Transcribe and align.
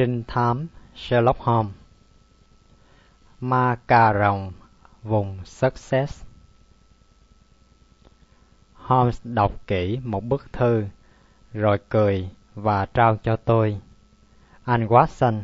Trinh 0.00 0.22
thám 0.26 0.66
Sherlock 0.94 1.40
Holmes 1.40 1.72
Ma 3.40 3.76
cà 3.86 4.14
rồng 4.14 4.52
vùng 5.02 5.44
Success. 5.44 6.24
Holmes 8.74 9.20
đọc 9.24 9.52
kỹ 9.66 10.00
một 10.04 10.24
bức 10.24 10.52
thư, 10.52 10.84
rồi 11.52 11.78
cười 11.88 12.28
và 12.54 12.86
trao 12.86 13.16
cho 13.22 13.36
tôi. 13.36 13.80
Anh 14.64 14.86
Watson, 14.86 15.42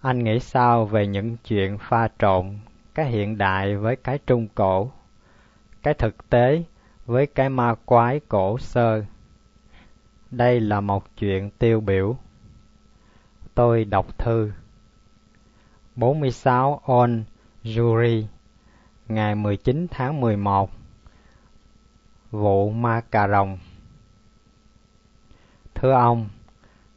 anh 0.00 0.24
nghĩ 0.24 0.40
sao 0.40 0.86
về 0.86 1.06
những 1.06 1.36
chuyện 1.36 1.78
pha 1.78 2.08
trộn 2.18 2.58
cái 2.94 3.06
hiện 3.06 3.38
đại 3.38 3.76
với 3.76 3.96
cái 3.96 4.18
trung 4.26 4.48
cổ, 4.54 4.90
cái 5.82 5.94
thực 5.94 6.30
tế 6.30 6.62
với 7.06 7.26
cái 7.26 7.48
ma 7.48 7.74
quái 7.84 8.20
cổ 8.28 8.58
sơ? 8.58 9.04
Đây 10.30 10.60
là 10.60 10.80
một 10.80 11.04
chuyện 11.16 11.50
tiêu 11.50 11.80
biểu. 11.80 12.16
Tôi 13.54 13.84
đọc 13.84 14.18
thư 14.18 14.52
46 15.96 16.80
On 16.84 17.24
Jury 17.64 18.24
ngày 19.08 19.34
19 19.34 19.86
tháng 19.90 20.20
11 20.20 20.70
Vụ 22.30 22.70
ma 22.70 23.00
cà 23.10 23.28
rồng 23.28 23.58
Thưa 25.74 25.92
ông, 25.92 26.28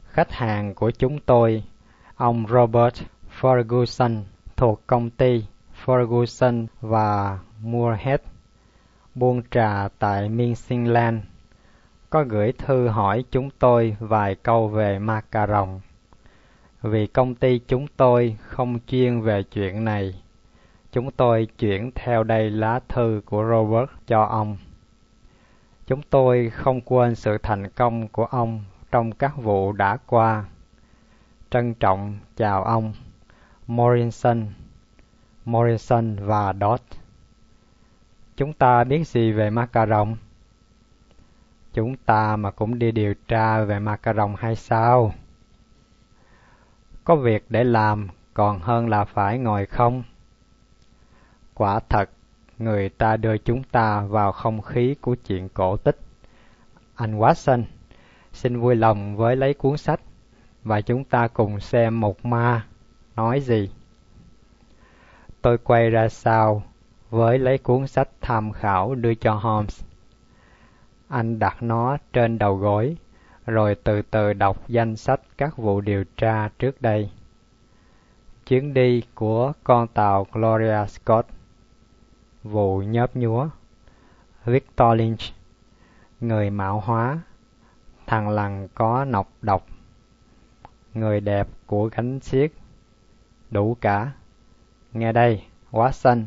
khách 0.04 0.32
hàng 0.32 0.74
của 0.74 0.90
chúng 0.90 1.18
tôi, 1.20 1.64
ông 2.16 2.46
Robert 2.48 3.02
Ferguson 3.40 4.22
thuộc 4.56 4.86
công 4.86 5.10
ty 5.10 5.44
Ferguson 5.84 6.66
và 6.80 7.38
Moorhead, 7.62 8.20
buôn 9.14 9.42
trà 9.50 9.88
tại 9.98 10.28
Mincingland, 10.28 11.18
có 12.10 12.24
gửi 12.28 12.52
thư 12.52 12.88
hỏi 12.88 13.24
chúng 13.30 13.50
tôi 13.58 13.96
vài 14.00 14.34
câu 14.34 14.68
về 14.68 14.98
ma 14.98 15.20
cà 15.30 15.46
rồng. 15.46 15.80
Vì 16.90 17.06
công 17.06 17.34
ty 17.34 17.60
chúng 17.68 17.86
tôi 17.96 18.36
không 18.40 18.78
chuyên 18.86 19.20
về 19.20 19.42
chuyện 19.42 19.84
này, 19.84 20.22
chúng 20.92 21.10
tôi 21.10 21.48
chuyển 21.58 21.90
theo 21.94 22.24
đây 22.24 22.50
lá 22.50 22.80
thư 22.88 23.20
của 23.26 23.44
Robert 23.50 23.90
cho 24.06 24.22
ông. 24.22 24.56
Chúng 25.86 26.02
tôi 26.10 26.50
không 26.50 26.80
quên 26.80 27.14
sự 27.14 27.38
thành 27.38 27.70
công 27.70 28.08
của 28.08 28.24
ông 28.24 28.64
trong 28.90 29.12
các 29.12 29.36
vụ 29.36 29.72
đã 29.72 29.96
qua. 30.06 30.44
Trân 31.50 31.74
trọng 31.74 32.18
chào 32.36 32.64
ông 32.64 32.92
Morrison, 33.66 34.46
Morrison 35.44 36.16
và 36.20 36.52
Dot. 36.60 36.80
Chúng 38.36 38.52
ta 38.52 38.84
biết 38.84 39.08
gì 39.08 39.32
về 39.32 39.50
macaron? 39.50 40.14
Chúng 41.72 41.96
ta 41.96 42.36
mà 42.36 42.50
cũng 42.50 42.78
đi 42.78 42.92
điều 42.92 43.14
tra 43.28 43.64
về 43.64 43.78
macaron 43.78 44.34
hay 44.38 44.56
sao? 44.56 45.12
Có 47.08 47.16
việc 47.16 47.44
để 47.48 47.64
làm 47.64 48.08
còn 48.34 48.60
hơn 48.60 48.88
là 48.88 49.04
phải 49.04 49.38
ngồi 49.38 49.66
không. 49.66 50.02
Quả 51.54 51.80
thật, 51.88 52.10
người 52.58 52.88
ta 52.88 53.16
đưa 53.16 53.38
chúng 53.38 53.62
ta 53.62 54.00
vào 54.00 54.32
không 54.32 54.62
khí 54.62 54.94
của 55.00 55.14
chuyện 55.14 55.48
cổ 55.48 55.76
tích. 55.76 55.98
Anh 56.94 57.18
Watson, 57.18 57.62
xin 58.32 58.60
vui 58.60 58.76
lòng 58.76 59.16
với 59.16 59.36
lấy 59.36 59.54
cuốn 59.54 59.76
sách 59.76 60.00
và 60.64 60.80
chúng 60.80 61.04
ta 61.04 61.28
cùng 61.28 61.60
xem 61.60 62.00
một 62.00 62.24
ma 62.24 62.66
nói 63.16 63.40
gì. 63.40 63.70
Tôi 65.42 65.58
quay 65.58 65.90
ra 65.90 66.08
sau 66.08 66.62
với 67.10 67.38
lấy 67.38 67.58
cuốn 67.58 67.86
sách 67.86 68.08
tham 68.20 68.52
khảo 68.52 68.94
đưa 68.94 69.14
cho 69.14 69.34
Holmes. 69.34 69.82
Anh 71.08 71.38
đặt 71.38 71.62
nó 71.62 71.96
trên 72.12 72.38
đầu 72.38 72.56
gối 72.56 72.96
rồi 73.48 73.74
từ 73.84 74.02
từ 74.02 74.32
đọc 74.32 74.68
danh 74.68 74.96
sách 74.96 75.20
các 75.38 75.56
vụ 75.56 75.80
điều 75.80 76.04
tra 76.16 76.48
trước 76.58 76.82
đây. 76.82 77.10
Chuyến 78.46 78.74
đi 78.74 79.02
của 79.14 79.52
con 79.64 79.88
tàu 79.88 80.26
Gloria 80.32 80.86
Scott, 80.88 81.28
vụ 82.42 82.78
nhớp 82.82 83.16
nhúa, 83.16 83.48
Victor 84.44 84.98
Lynch, 84.98 85.20
người 86.20 86.50
mạo 86.50 86.80
hóa, 86.80 87.18
thằng 88.06 88.28
lằn 88.28 88.68
có 88.74 89.04
nọc 89.04 89.28
độc, 89.42 89.66
người 90.94 91.20
đẹp 91.20 91.48
của 91.66 91.90
gánh 91.92 92.20
xiết, 92.20 92.52
đủ 93.50 93.76
cả. 93.80 94.12
Nghe 94.92 95.12
đây, 95.12 95.42
Watson, 95.70 96.24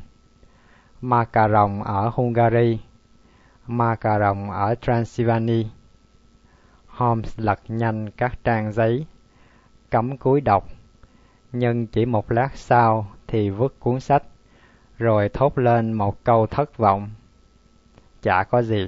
ma 1.02 1.26
cà 1.26 1.48
rồng 1.48 1.84
ở 1.84 2.09
Hungary, 2.14 2.80
ma 3.68 3.96
cà 3.96 4.20
rồng 4.20 4.52
ở 4.52 4.76
Transylvania, 4.82 5.64
Holmes 7.01 7.39
lật 7.39 7.59
nhanh 7.67 8.09
các 8.09 8.44
trang 8.44 8.72
giấy, 8.72 9.06
cắm 9.91 10.17
cúi 10.17 10.41
đọc, 10.41 10.67
nhưng 11.51 11.88
chỉ 11.88 12.06
một 12.06 12.31
lát 12.31 12.50
sau 12.56 13.07
thì 13.28 13.50
vứt 13.50 13.79
cuốn 13.79 14.00
sách, 14.00 14.23
rồi 14.97 15.29
thốt 15.29 15.57
lên 15.57 15.94
một 15.94 16.23
câu 16.23 16.47
thất 16.47 16.78
vọng. 16.78 17.09
Chả 18.22 18.44
có 18.44 18.61
gì, 18.61 18.88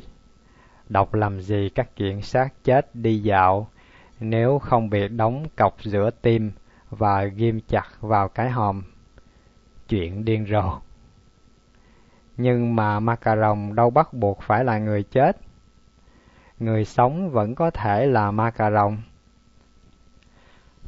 đọc 0.89 1.13
làm 1.13 1.41
gì 1.41 1.69
các 1.75 1.95
chuyện 1.95 2.21
xác 2.21 2.49
chết 2.63 2.95
đi 2.95 3.19
dạo, 3.19 3.67
nếu 4.19 4.59
không 4.59 4.89
bị 4.89 5.07
đóng 5.07 5.45
cọc 5.55 5.83
giữa 5.83 6.09
tim 6.21 6.51
và 6.89 7.23
ghim 7.23 7.59
chặt 7.67 7.87
vào 7.99 8.29
cái 8.29 8.49
hòm. 8.49 8.83
Chuyện 9.87 10.25
điên 10.25 10.45
rồ. 10.45 10.79
Nhưng 12.37 12.75
mà 12.75 12.99
Macaron 12.99 13.75
đâu 13.75 13.89
bắt 13.89 14.13
buộc 14.13 14.41
phải 14.41 14.63
là 14.63 14.77
người 14.77 15.03
chết 15.03 15.37
người 16.65 16.85
sống 16.85 17.29
vẫn 17.29 17.55
có 17.55 17.71
thể 17.71 18.05
là 18.05 18.31
ma 18.31 18.51
cà 18.51 18.71
rồng. 18.71 18.97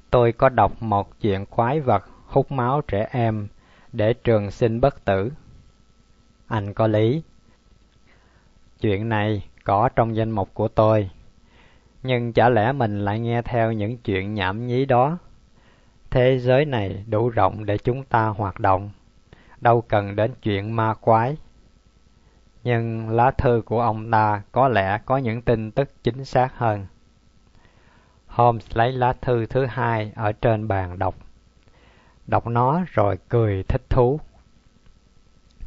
Tôi 0.10 0.32
có 0.32 0.50
đọc 0.50 0.72
một 0.80 1.22
chuyện 1.22 1.46
quái 1.46 1.80
vật 1.80 2.06
hút 2.28 2.52
máu 2.52 2.82
trẻ 2.82 3.08
em 3.12 3.48
để 3.92 4.14
trường 4.14 4.52
sinh 4.52 4.82
bất 4.82 5.06
tử. 5.06 5.32
Anh 6.48 6.74
có 6.74 6.88
lý. 6.88 7.24
Chuyện 8.82 9.10
này 9.10 9.48
có 9.64 9.90
trong 9.96 10.16
danh 10.16 10.32
mục 10.32 10.50
của 10.54 10.68
tôi. 10.68 11.10
Nhưng 12.04 12.34
chả 12.34 12.50
lẽ 12.50 12.72
mình 12.72 13.06
lại 13.06 13.20
nghe 13.20 13.42
theo 13.42 13.72
những 13.72 13.98
chuyện 13.98 14.34
nhảm 14.34 14.68
nhí 14.68 14.86
đó? 14.86 15.18
Thế 16.10 16.40
giới 16.40 16.66
này 16.66 17.04
đủ 17.08 17.30
rộng 17.30 17.66
để 17.66 17.78
chúng 17.78 18.04
ta 18.04 18.28
hoạt 18.28 18.60
động, 18.60 18.90
đâu 19.62 19.82
cần 19.82 20.16
đến 20.16 20.32
chuyện 20.42 20.76
ma 20.76 20.94
quái 20.94 21.38
nhưng 22.66 23.10
lá 23.10 23.32
thư 23.32 23.62
của 23.66 23.82
ông 23.82 24.12
ta 24.12 24.42
có 24.52 24.68
lẽ 24.68 25.00
có 25.06 25.18
những 25.18 25.42
tin 25.42 25.72
tức 25.72 25.90
chính 26.04 26.26
xác 26.26 26.58
hơn. 26.58 26.86
Holmes 28.28 28.68
lấy 28.74 28.92
lá 28.92 29.14
thư 29.22 29.46
thứ 29.46 29.66
hai 29.66 30.12
ở 30.16 30.32
trên 30.32 30.68
bàn 30.68 31.00
đọc. 31.00 31.16
Đọc 32.28 32.48
nó 32.48 32.84
rồi 32.88 33.18
cười 33.30 33.64
thích 33.64 33.82
thú. 33.90 34.20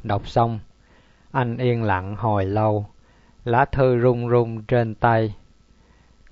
Đọc 0.03 0.29
xong, 0.29 0.59
anh 1.33 1.57
yên 1.57 1.83
lặng 1.83 2.17
hồi 2.17 2.45
lâu, 2.45 2.87
lá 3.45 3.65
thư 3.65 4.01
rung 4.03 4.31
rung 4.31 4.63
trên 4.63 4.95
tay. 4.95 5.35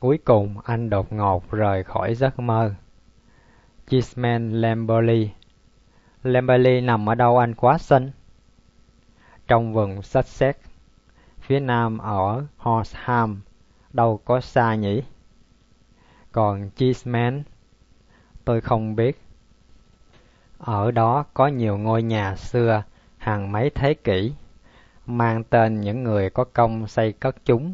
Cuối 0.00 0.18
cùng 0.24 0.60
anh 0.64 0.90
đột 0.90 1.12
ngột 1.12 1.50
rời 1.50 1.84
khỏi 1.84 2.14
giấc 2.14 2.38
mơ. 2.38 2.74
Chisman 3.86 4.52
Lamberley 4.52 5.30
Lamberley 6.22 6.80
nằm 6.80 7.08
ở 7.08 7.14
đâu 7.14 7.38
anh 7.38 7.54
quá 7.54 7.78
xinh? 7.78 8.10
Trong 9.48 9.72
vùng 9.72 10.02
Sussex, 10.02 10.56
phía 11.40 11.60
nam 11.60 11.98
ở 11.98 12.46
Horsham, 12.56 13.40
đâu 13.92 14.20
có 14.24 14.40
xa 14.40 14.74
nhỉ? 14.74 15.02
Còn 16.32 16.70
Cheeseman, 16.76 17.42
tôi 18.44 18.60
không 18.60 18.96
biết. 18.96 19.20
Ở 20.58 20.90
đó 20.90 21.24
có 21.34 21.46
nhiều 21.46 21.78
ngôi 21.78 22.02
nhà 22.02 22.36
xưa 22.36 22.82
hàng 23.18 23.52
mấy 23.52 23.70
thế 23.70 23.94
kỷ, 23.94 24.32
mang 25.06 25.44
tên 25.44 25.80
những 25.80 26.04
người 26.04 26.30
có 26.30 26.44
công 26.44 26.86
xây 26.86 27.12
cất 27.12 27.36
chúng, 27.44 27.72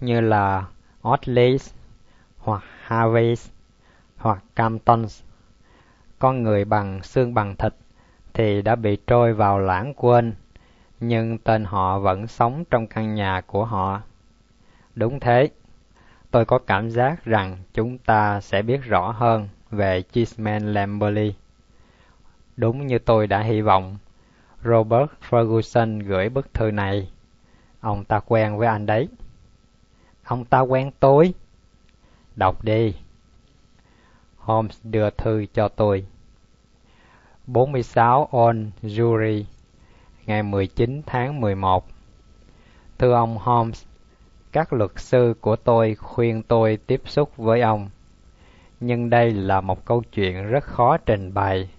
như 0.00 0.20
là 0.20 0.66
Otleys, 1.08 1.74
hoặc 2.38 2.62
Harveys, 2.82 3.50
hoặc 4.16 4.44
Camptons. 4.56 5.22
Con 6.18 6.42
người 6.42 6.64
bằng 6.64 7.02
xương 7.02 7.34
bằng 7.34 7.56
thịt 7.56 7.74
thì 8.34 8.62
đã 8.62 8.76
bị 8.76 8.98
trôi 9.06 9.34
vào 9.34 9.58
lãng 9.58 9.94
quên 9.94 10.34
nhưng 11.00 11.38
tên 11.38 11.64
họ 11.64 11.98
vẫn 11.98 12.26
sống 12.26 12.64
trong 12.70 12.86
căn 12.86 13.14
nhà 13.14 13.40
của 13.46 13.64
họ. 13.64 14.00
Đúng 14.94 15.20
thế, 15.20 15.48
tôi 16.30 16.44
có 16.44 16.58
cảm 16.58 16.90
giác 16.90 17.24
rằng 17.24 17.56
chúng 17.74 17.98
ta 17.98 18.40
sẽ 18.40 18.62
biết 18.62 18.80
rõ 18.84 19.10
hơn 19.10 19.48
về 19.70 20.02
Chisman 20.12 20.72
Lamberley. 20.74 21.34
Đúng 22.56 22.86
như 22.86 22.98
tôi 22.98 23.26
đã 23.26 23.40
hy 23.42 23.60
vọng, 23.60 23.98
Robert 24.64 25.10
Ferguson 25.30 26.04
gửi 26.06 26.28
bức 26.28 26.54
thư 26.54 26.70
này. 26.70 27.10
Ông 27.80 28.04
ta 28.04 28.20
quen 28.26 28.56
với 28.56 28.68
anh 28.68 28.86
đấy. 28.86 29.08
Ông 30.24 30.44
ta 30.44 30.60
quen 30.60 30.90
tôi. 31.00 31.34
Đọc 32.36 32.64
đi. 32.64 32.94
Holmes 34.36 34.80
đưa 34.84 35.10
thư 35.10 35.46
cho 35.54 35.68
tôi. 35.68 36.06
46 37.46 38.28
On 38.32 38.70
Jury 38.82 39.44
ngày 40.30 40.42
19 40.42 41.02
tháng 41.06 41.40
11. 41.40 41.86
Thưa 42.98 43.12
ông 43.12 43.38
Holmes, 43.38 43.84
các 44.52 44.72
luật 44.72 44.90
sư 44.96 45.34
của 45.40 45.56
tôi 45.56 45.94
khuyên 45.94 46.42
tôi 46.42 46.78
tiếp 46.86 47.02
xúc 47.04 47.36
với 47.36 47.60
ông. 47.60 47.90
nhưng 48.80 49.10
đây 49.10 49.30
là 49.30 49.60
một 49.60 49.84
câu 49.84 50.02
chuyện 50.12 50.46
rất 50.46 50.64
khó 50.64 50.96
trình 50.96 51.34
bày. 51.34 51.70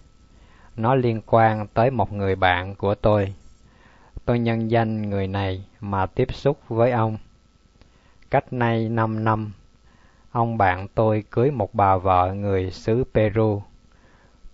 Nó 0.75 0.95
liên 0.95 1.21
quan 1.25 1.68
tới 1.68 1.92
một 1.92 2.13
người 2.13 2.36
bạn 2.36 2.75
của 2.75 2.95
tôi. 2.95 3.33
Tôi 4.25 4.39
nhân 4.39 4.71
danh 4.71 5.09
người 5.09 5.27
này 5.27 5.65
mà 5.80 6.06
tiếp 6.06 6.33
xúc 6.33 6.57
với 6.68 6.92
ông. 6.92 7.18
Cách 8.30 8.54
nay 8.54 8.89
năm 8.89 9.24
năm, 9.24 9.51
ông 10.31 10.57
bạn 10.57 10.88
tôi 10.95 11.24
cưới 11.31 11.51
một 11.51 11.74
bà 11.74 11.97
vợ 11.97 12.33
người 12.33 12.71
xứ 12.71 13.04
Peru. 13.13 13.62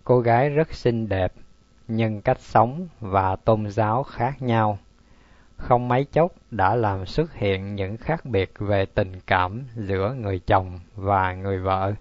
Cô 0.03 0.19
gái 0.19 0.49
rất 0.49 0.73
xinh 0.73 1.09
đẹp, 1.09 1.33
nhưng 1.87 2.21
cách 2.21 2.39
sống 2.39 2.87
và 2.99 3.35
tôn 3.35 3.69
giáo 3.69 4.03
khác 4.03 4.41
nhau. 4.41 4.77
Không 5.57 5.87
mấy 5.87 6.05
chốc 6.05 6.31
đã 6.51 6.75
làm 6.75 7.05
xuất 7.05 7.33
hiện 7.33 7.75
những 7.75 7.97
khác 7.97 8.25
biệt 8.25 8.53
về 8.59 8.85
tình 8.85 9.19
cảm 9.27 9.63
giữa 9.75 10.13
người 10.13 10.39
chồng 10.39 10.79
và 10.95 11.33
người 11.33 11.59
vợ. 11.59 11.93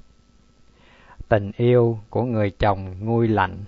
Tình 1.29 1.53
yêu 1.56 1.99
của 2.11 2.23
người 2.23 2.50
chồng 2.50 2.94
nguôi 3.00 3.29
lạnh, 3.29 3.65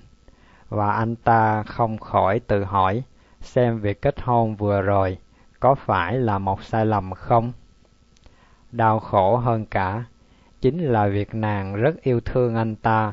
và 0.68 0.92
anh 0.92 1.16
ta 1.16 1.62
không 1.62 1.98
khỏi 1.98 2.40
tự 2.40 2.64
hỏi 2.64 3.02
xem 3.40 3.80
việc 3.80 4.02
kết 4.02 4.20
hôn 4.20 4.56
vừa 4.56 4.82
rồi 4.82 5.18
có 5.60 5.74
phải 5.74 6.18
là 6.18 6.38
một 6.38 6.62
sai 6.62 6.86
lầm 6.86 7.14
không? 7.14 7.52
Đau 8.72 9.00
khổ 9.00 9.36
hơn 9.36 9.66
cả 9.66 10.04
chính 10.60 10.84
là 10.84 11.06
việc 11.06 11.34
nàng 11.34 11.74
rất 11.74 12.02
yêu 12.02 12.20
thương 12.20 12.54
anh 12.54 12.76
ta 12.76 13.12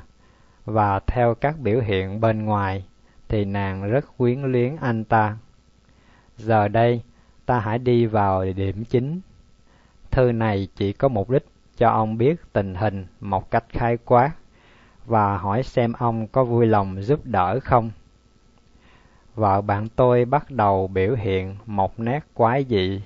và 0.66 1.00
theo 1.00 1.36
các 1.36 1.60
biểu 1.60 1.80
hiện 1.80 2.22
bên 2.22 2.46
ngoài 2.46 2.86
thì 3.30 3.46
nàng 3.46 3.90
rất 3.90 4.18
quyến 4.18 4.42
luyến 4.42 4.76
anh 4.82 5.04
ta. 5.04 5.38
Giờ 6.38 6.68
đây, 6.68 7.02
ta 7.46 7.60
hãy 7.60 7.80
đi 7.80 8.06
vào 8.06 8.46
điểm 8.56 8.84
chính. 8.86 9.22
Thư 10.12 10.32
này 10.32 10.68
chỉ 10.76 10.94
có 10.94 11.08
mục 11.08 11.30
đích 11.30 11.46
cho 11.78 11.90
ông 11.90 12.18
biết 12.18 12.36
tình 12.54 12.76
hình 12.76 13.06
một 13.20 13.52
cách 13.52 13.66
khai 13.70 13.98
quát 14.06 14.32
và 15.06 15.38
hỏi 15.38 15.64
xem 15.64 15.94
ông 15.94 16.28
có 16.28 16.44
vui 16.44 16.66
lòng 16.66 17.02
giúp 17.02 17.20
đỡ 17.24 17.60
không. 17.60 17.92
Vợ 19.36 19.62
bạn 19.62 19.88
tôi 19.96 20.26
bắt 20.26 20.52
đầu 20.52 20.88
biểu 20.88 21.16
hiện 21.16 21.56
một 21.66 22.00
nét 22.00 22.20
quái 22.34 22.66
dị, 22.70 23.02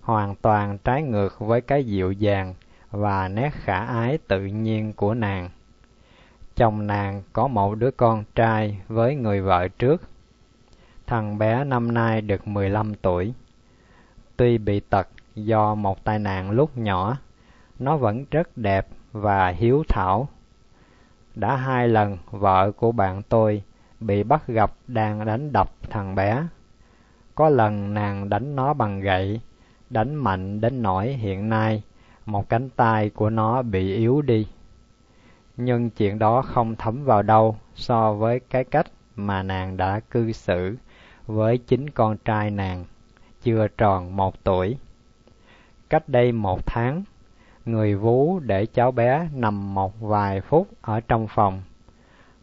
hoàn 0.00 0.34
toàn 0.34 0.78
trái 0.78 1.02
ngược 1.02 1.38
với 1.38 1.60
cái 1.60 1.84
dịu 1.84 2.12
dàng 2.12 2.54
và 2.90 3.28
nét 3.28 3.50
khả 3.52 3.84
ái 3.84 4.18
tự 4.28 4.46
nhiên 4.46 4.92
của 4.92 5.14
nàng. 5.14 5.50
Chồng 6.60 6.86
nàng 6.86 7.22
có 7.32 7.48
một 7.48 7.74
đứa 7.74 7.90
con 7.90 8.24
trai 8.34 8.80
với 8.88 9.14
người 9.14 9.40
vợ 9.40 9.68
trước. 9.68 10.02
Thằng 11.06 11.38
bé 11.38 11.64
năm 11.64 11.94
nay 11.94 12.20
được 12.20 12.48
15 12.48 12.94
tuổi. 12.94 13.32
Tuy 14.36 14.58
bị 14.58 14.80
tật 14.80 15.08
do 15.34 15.74
một 15.74 16.04
tai 16.04 16.18
nạn 16.18 16.50
lúc 16.50 16.78
nhỏ, 16.78 17.16
nó 17.78 17.96
vẫn 17.96 18.24
rất 18.30 18.56
đẹp 18.56 18.88
và 19.12 19.48
hiếu 19.48 19.82
thảo. 19.88 20.28
Đã 21.34 21.56
hai 21.56 21.88
lần 21.88 22.18
vợ 22.30 22.72
của 22.76 22.92
bạn 22.92 23.22
tôi 23.22 23.62
bị 24.00 24.22
bắt 24.22 24.46
gặp 24.46 24.72
đang 24.86 25.26
đánh 25.26 25.52
đập 25.52 25.70
thằng 25.90 26.14
bé. 26.14 26.46
Có 27.34 27.48
lần 27.48 27.94
nàng 27.94 28.28
đánh 28.28 28.56
nó 28.56 28.74
bằng 28.74 29.00
gậy, 29.00 29.40
đánh 29.90 30.14
mạnh 30.14 30.60
đến 30.60 30.82
nỗi 30.82 31.08
hiện 31.08 31.48
nay 31.48 31.82
một 32.26 32.48
cánh 32.48 32.70
tay 32.70 33.10
của 33.10 33.30
nó 33.30 33.62
bị 33.62 33.96
yếu 33.96 34.22
đi. 34.22 34.46
Nhưng 35.62 35.90
chuyện 35.90 36.18
đó 36.18 36.42
không 36.42 36.76
thấm 36.76 37.04
vào 37.04 37.22
đâu 37.22 37.56
so 37.74 38.12
với 38.12 38.40
cái 38.40 38.64
cách 38.64 38.86
mà 39.16 39.42
nàng 39.42 39.76
đã 39.76 40.00
cư 40.10 40.32
xử 40.32 40.76
với 41.26 41.58
chính 41.58 41.90
con 41.90 42.16
trai 42.16 42.50
nàng, 42.50 42.84
chưa 43.42 43.68
tròn 43.68 44.16
một 44.16 44.44
tuổi. 44.44 44.76
Cách 45.90 46.08
đây 46.08 46.32
một 46.32 46.66
tháng, 46.66 47.02
người 47.64 47.94
vú 47.94 48.38
để 48.38 48.66
cháu 48.66 48.90
bé 48.92 49.28
nằm 49.34 49.74
một 49.74 50.00
vài 50.00 50.40
phút 50.40 50.68
ở 50.80 51.00
trong 51.00 51.26
phòng. 51.28 51.62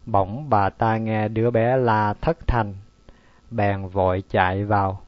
Bỗng 0.05 0.49
bà 0.49 0.69
ta 0.69 0.97
nghe 0.97 1.27
đứa 1.27 1.51
bé 1.51 1.77
la 1.77 2.13
thất 2.13 2.47
thanh, 2.47 2.73
bèn 3.51 3.87
vội 3.87 4.23
chạy 4.29 4.65
vào. 4.65 5.01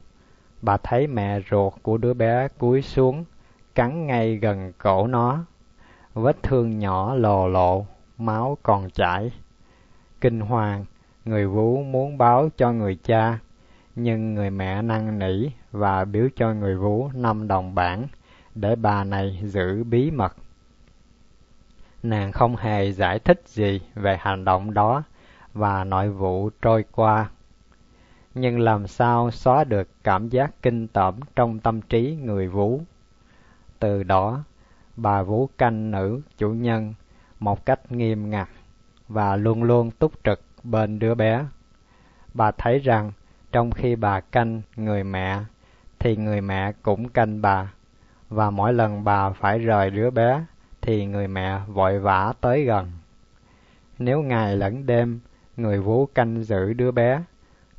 Bà 0.62 0.76
thấy 0.76 1.06
mẹ 1.06 1.40
ruột 1.50 1.72
của 1.82 1.96
đứa 1.96 2.14
bé 2.14 2.48
cúi 2.58 2.82
xuống, 2.82 3.24
cắn 3.74 4.06
ngay 4.06 4.36
gần 4.36 4.72
cổ 4.78 5.06
nó. 5.06 5.44
Vết 6.14 6.42
thương 6.42 6.78
nhỏ 6.78 7.14
lồ 7.14 7.48
lộ, 7.48 7.86
máu 8.20 8.58
còn 8.62 8.90
chảy. 8.90 9.32
Kinh 10.20 10.40
hoàng, 10.40 10.84
người 11.24 11.46
vú 11.46 11.82
muốn 11.82 12.18
báo 12.18 12.48
cho 12.56 12.72
người 12.72 12.98
cha, 13.04 13.38
nhưng 13.96 14.34
người 14.34 14.50
mẹ 14.50 14.82
năn 14.82 15.18
nỉ 15.18 15.48
và 15.72 16.04
biếu 16.04 16.28
cho 16.36 16.54
người 16.54 16.76
vú 16.76 17.10
năm 17.14 17.48
đồng 17.48 17.74
bảng 17.74 18.06
để 18.54 18.76
bà 18.76 19.04
này 19.04 19.40
giữ 19.44 19.84
bí 19.84 20.10
mật. 20.10 20.36
Nàng 22.02 22.32
không 22.32 22.56
hề 22.56 22.92
giải 22.92 23.18
thích 23.18 23.42
gì 23.46 23.80
về 23.94 24.16
hành 24.20 24.44
động 24.44 24.74
đó 24.74 25.02
và 25.54 25.84
nội 25.84 26.10
vụ 26.10 26.50
trôi 26.62 26.84
qua. 26.92 27.30
Nhưng 28.34 28.60
làm 28.60 28.86
sao 28.86 29.30
xóa 29.30 29.64
được 29.64 29.88
cảm 30.04 30.28
giác 30.28 30.62
kinh 30.62 30.88
tởm 30.88 31.20
trong 31.36 31.58
tâm 31.58 31.80
trí 31.80 32.18
người 32.22 32.48
vú? 32.48 32.80
Từ 33.78 34.02
đó, 34.02 34.44
bà 34.96 35.22
vú 35.22 35.48
canh 35.58 35.90
nữ 35.90 36.20
chủ 36.38 36.50
nhân 36.50 36.94
một 37.40 37.66
cách 37.66 37.92
nghiêm 37.92 38.30
ngặt 38.30 38.48
và 39.08 39.36
luôn 39.36 39.62
luôn 39.62 39.90
túc 39.90 40.12
trực 40.24 40.40
bên 40.62 40.98
đứa 40.98 41.14
bé. 41.14 41.44
Bà 42.34 42.50
thấy 42.50 42.78
rằng 42.78 43.12
trong 43.52 43.70
khi 43.70 43.96
bà 43.96 44.20
canh 44.20 44.62
người 44.76 45.04
mẹ 45.04 45.40
thì 45.98 46.16
người 46.16 46.40
mẹ 46.40 46.72
cũng 46.82 47.08
canh 47.08 47.42
bà 47.42 47.72
và 48.28 48.50
mỗi 48.50 48.72
lần 48.72 49.04
bà 49.04 49.30
phải 49.30 49.58
rời 49.58 49.90
đứa 49.90 50.10
bé 50.10 50.44
thì 50.80 51.06
người 51.06 51.28
mẹ 51.28 51.60
vội 51.66 51.98
vã 51.98 52.32
tới 52.40 52.64
gần. 52.64 52.92
Nếu 53.98 54.22
ngày 54.22 54.56
lẫn 54.56 54.86
đêm 54.86 55.20
người 55.56 55.80
vú 55.80 56.06
canh 56.06 56.44
giữ 56.44 56.72
đứa 56.72 56.90
bé 56.90 57.22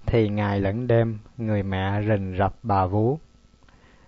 thì 0.05 0.29
ngày 0.29 0.59
lẫn 0.59 0.87
đêm 0.87 1.19
người 1.37 1.63
mẹ 1.63 2.01
rình 2.07 2.35
rập 2.37 2.53
bà 2.63 2.85
vú. 2.85 3.19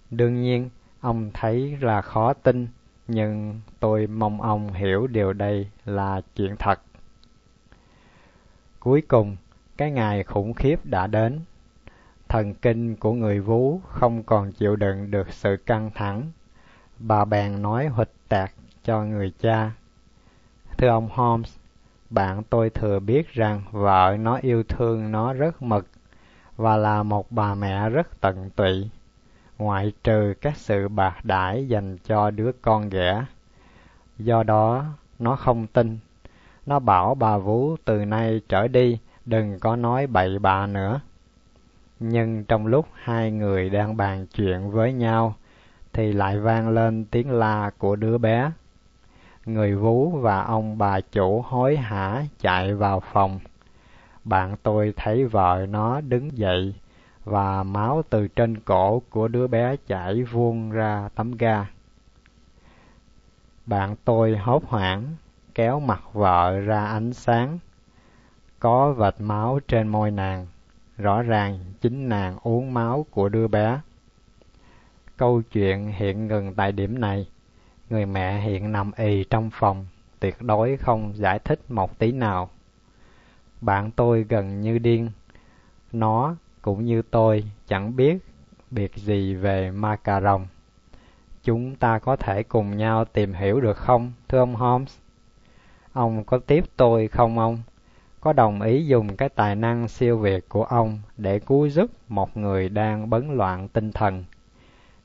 Đương 0.09 0.41
nhiên, 0.41 0.69
ông 0.99 1.31
thấy 1.33 1.77
là 1.81 2.01
khó 2.01 2.33
tin, 2.33 2.67
nhưng 3.13 3.59
tôi 3.79 4.07
mong 4.07 4.41
ông 4.41 4.73
hiểu 4.73 5.07
điều 5.07 5.33
đây 5.33 5.69
là 5.85 6.21
chuyện 6.35 6.55
thật. 6.59 6.81
Cuối 8.79 9.01
cùng, 9.01 9.35
cái 9.77 9.91
ngày 9.91 10.23
khủng 10.23 10.53
khiếp 10.53 10.85
đã 10.85 11.07
đến. 11.07 11.39
Thần 12.29 12.53
kinh 12.53 12.95
của 12.95 13.13
người 13.13 13.39
vú 13.39 13.79
không 13.87 14.23
còn 14.23 14.51
chịu 14.51 14.75
đựng 14.75 15.11
được 15.11 15.33
sự 15.33 15.57
căng 15.65 15.91
thẳng. 15.95 16.31
Bà 16.99 17.25
bèn 17.25 17.61
nói 17.61 17.87
huỵch 17.87 18.13
tạc 18.29 18.53
cho 18.83 19.03
người 19.03 19.31
cha. 19.39 19.71
Thưa 20.77 20.87
ông 20.87 21.09
Holmes, 21.11 21.55
bạn 22.09 22.43
tôi 22.43 22.69
thừa 22.69 22.99
biết 22.99 23.33
rằng 23.33 23.61
vợ 23.71 24.17
nó 24.19 24.37
yêu 24.41 24.63
thương 24.63 25.11
nó 25.11 25.33
rất 25.33 25.61
mực 25.61 25.87
và 26.55 26.77
là 26.77 27.03
một 27.03 27.31
bà 27.31 27.55
mẹ 27.55 27.89
rất 27.89 28.21
tận 28.21 28.49
tụy, 28.55 28.89
ngoại 29.57 29.93
trừ 30.03 30.33
các 30.41 30.57
sự 30.57 30.87
bạc 30.87 31.25
đãi 31.25 31.67
dành 31.67 31.97
cho 31.97 32.31
đứa 32.31 32.51
con 32.61 32.89
ghẻ. 32.89 33.25
Do 34.17 34.43
đó, 34.43 34.85
nó 35.19 35.35
không 35.35 35.67
tin. 35.67 35.97
Nó 36.65 36.79
bảo 36.79 37.15
bà 37.15 37.37
Vú 37.37 37.75
từ 37.85 38.05
nay 38.05 38.41
trở 38.49 38.67
đi 38.67 38.99
đừng 39.25 39.59
có 39.59 39.75
nói 39.75 40.07
bậy 40.07 40.39
bạ 40.39 40.67
nữa. 40.67 40.99
Nhưng 41.99 42.43
trong 42.43 42.67
lúc 42.67 42.87
hai 42.93 43.31
người 43.31 43.69
đang 43.69 43.97
bàn 43.97 44.25
chuyện 44.35 44.71
với 44.71 44.93
nhau, 44.93 45.35
thì 45.93 46.13
lại 46.13 46.39
vang 46.39 46.69
lên 46.69 47.05
tiếng 47.05 47.31
la 47.31 47.71
của 47.77 47.95
đứa 47.95 48.17
bé. 48.17 48.51
Người 49.45 49.75
vú 49.75 50.09
và 50.09 50.41
ông 50.41 50.77
bà 50.77 50.99
chủ 51.01 51.41
hối 51.41 51.77
hả 51.77 52.25
chạy 52.39 52.73
vào 52.73 52.99
phòng. 52.99 53.39
Bạn 54.23 54.55
tôi 54.63 54.93
thấy 54.95 55.25
vợ 55.25 55.65
nó 55.69 56.01
đứng 56.01 56.37
dậy 56.37 56.73
và 57.23 57.63
máu 57.63 58.03
từ 58.09 58.27
trên 58.27 58.59
cổ 58.59 59.01
của 59.09 59.27
đứa 59.27 59.47
bé 59.47 59.75
chảy 59.87 60.23
vuông 60.23 60.71
ra 60.71 61.09
tấm 61.15 61.31
ga. 61.31 61.65
Bạn 63.65 63.95
tôi 64.05 64.37
hốt 64.37 64.63
hoảng 64.67 65.15
kéo 65.55 65.79
mặt 65.79 66.01
vợ 66.13 66.59
ra 66.59 66.85
ánh 66.85 67.13
sáng. 67.13 67.59
Có 68.59 68.93
vệt 68.93 69.15
máu 69.19 69.59
trên 69.67 69.87
môi 69.87 70.11
nàng, 70.11 70.47
rõ 70.97 71.21
ràng 71.21 71.59
chính 71.81 72.09
nàng 72.09 72.37
uống 72.43 72.73
máu 72.73 73.05
của 73.11 73.29
đứa 73.29 73.47
bé. 73.47 73.79
Câu 75.17 75.41
chuyện 75.41 75.91
hiện 75.97 76.27
ngừng 76.27 76.53
tại 76.53 76.71
điểm 76.71 77.01
này. 77.01 77.27
Người 77.89 78.05
mẹ 78.05 78.41
hiện 78.41 78.71
nằm 78.71 78.91
ì 78.97 79.23
trong 79.29 79.49
phòng, 79.53 79.85
tuyệt 80.19 80.41
đối 80.41 80.77
không 80.77 81.11
giải 81.15 81.39
thích 81.39 81.59
một 81.71 81.99
tí 81.99 82.11
nào. 82.11 82.49
Bạn 83.61 83.91
tôi 83.91 84.23
gần 84.29 84.61
như 84.61 84.77
điên. 84.77 85.09
Nó, 85.91 86.35
cũng 86.63 86.85
như 86.85 87.01
tôi, 87.01 87.43
chẳng 87.67 87.95
biết 87.95 88.17
biệt 88.71 88.95
gì 88.95 89.33
về 89.35 89.71
ma 89.71 89.95
cà 89.95 90.21
rồng. 90.21 90.47
Chúng 91.43 91.75
ta 91.75 91.99
có 91.99 92.15
thể 92.15 92.43
cùng 92.43 92.77
nhau 92.77 93.05
tìm 93.05 93.33
hiểu 93.33 93.61
được 93.61 93.77
không, 93.77 94.11
thưa 94.27 94.39
ông 94.39 94.55
Holmes? 94.55 94.97
Ông 95.93 96.23
có 96.23 96.37
tiếp 96.37 96.63
tôi 96.77 97.07
không 97.07 97.39
ông? 97.39 97.57
Có 98.21 98.33
đồng 98.33 98.61
ý 98.61 98.85
dùng 98.85 99.15
cái 99.15 99.29
tài 99.29 99.55
năng 99.55 99.87
siêu 99.87 100.17
việt 100.17 100.49
của 100.49 100.63
ông 100.63 100.99
để 101.17 101.39
cứu 101.39 101.69
giúp 101.69 101.91
một 102.07 102.37
người 102.37 102.69
đang 102.69 103.09
bấn 103.09 103.37
loạn 103.37 103.67
tinh 103.67 103.91
thần? 103.91 104.23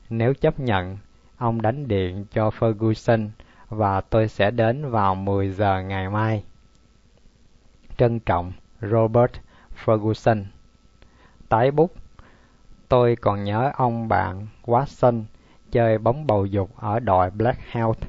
Nếu 0.09 0.33
chấp 0.33 0.59
nhận, 0.59 0.97
ông 1.37 1.61
đánh 1.61 1.87
điện 1.87 2.25
cho 2.31 2.49
Ferguson 2.59 3.29
và 3.69 4.01
tôi 4.01 4.27
sẽ 4.27 4.51
đến 4.51 4.89
vào 4.89 5.15
10 5.15 5.49
giờ 5.49 5.81
ngày 5.81 6.09
mai. 6.09 6.43
Trân 7.97 8.19
trọng, 8.19 8.51
Robert 8.81 9.31
Ferguson 9.85 10.43
Tái 11.49 11.71
bút 11.71 11.93
Tôi 12.89 13.15
còn 13.21 13.43
nhớ 13.43 13.71
ông 13.75 14.07
bạn 14.07 14.47
Watson 14.65 15.23
chơi 15.71 15.97
bóng 15.97 16.27
bầu 16.27 16.45
dục 16.45 16.69
ở 16.75 16.99
đội 16.99 17.29
Black 17.29 17.59
Health. 17.71 18.03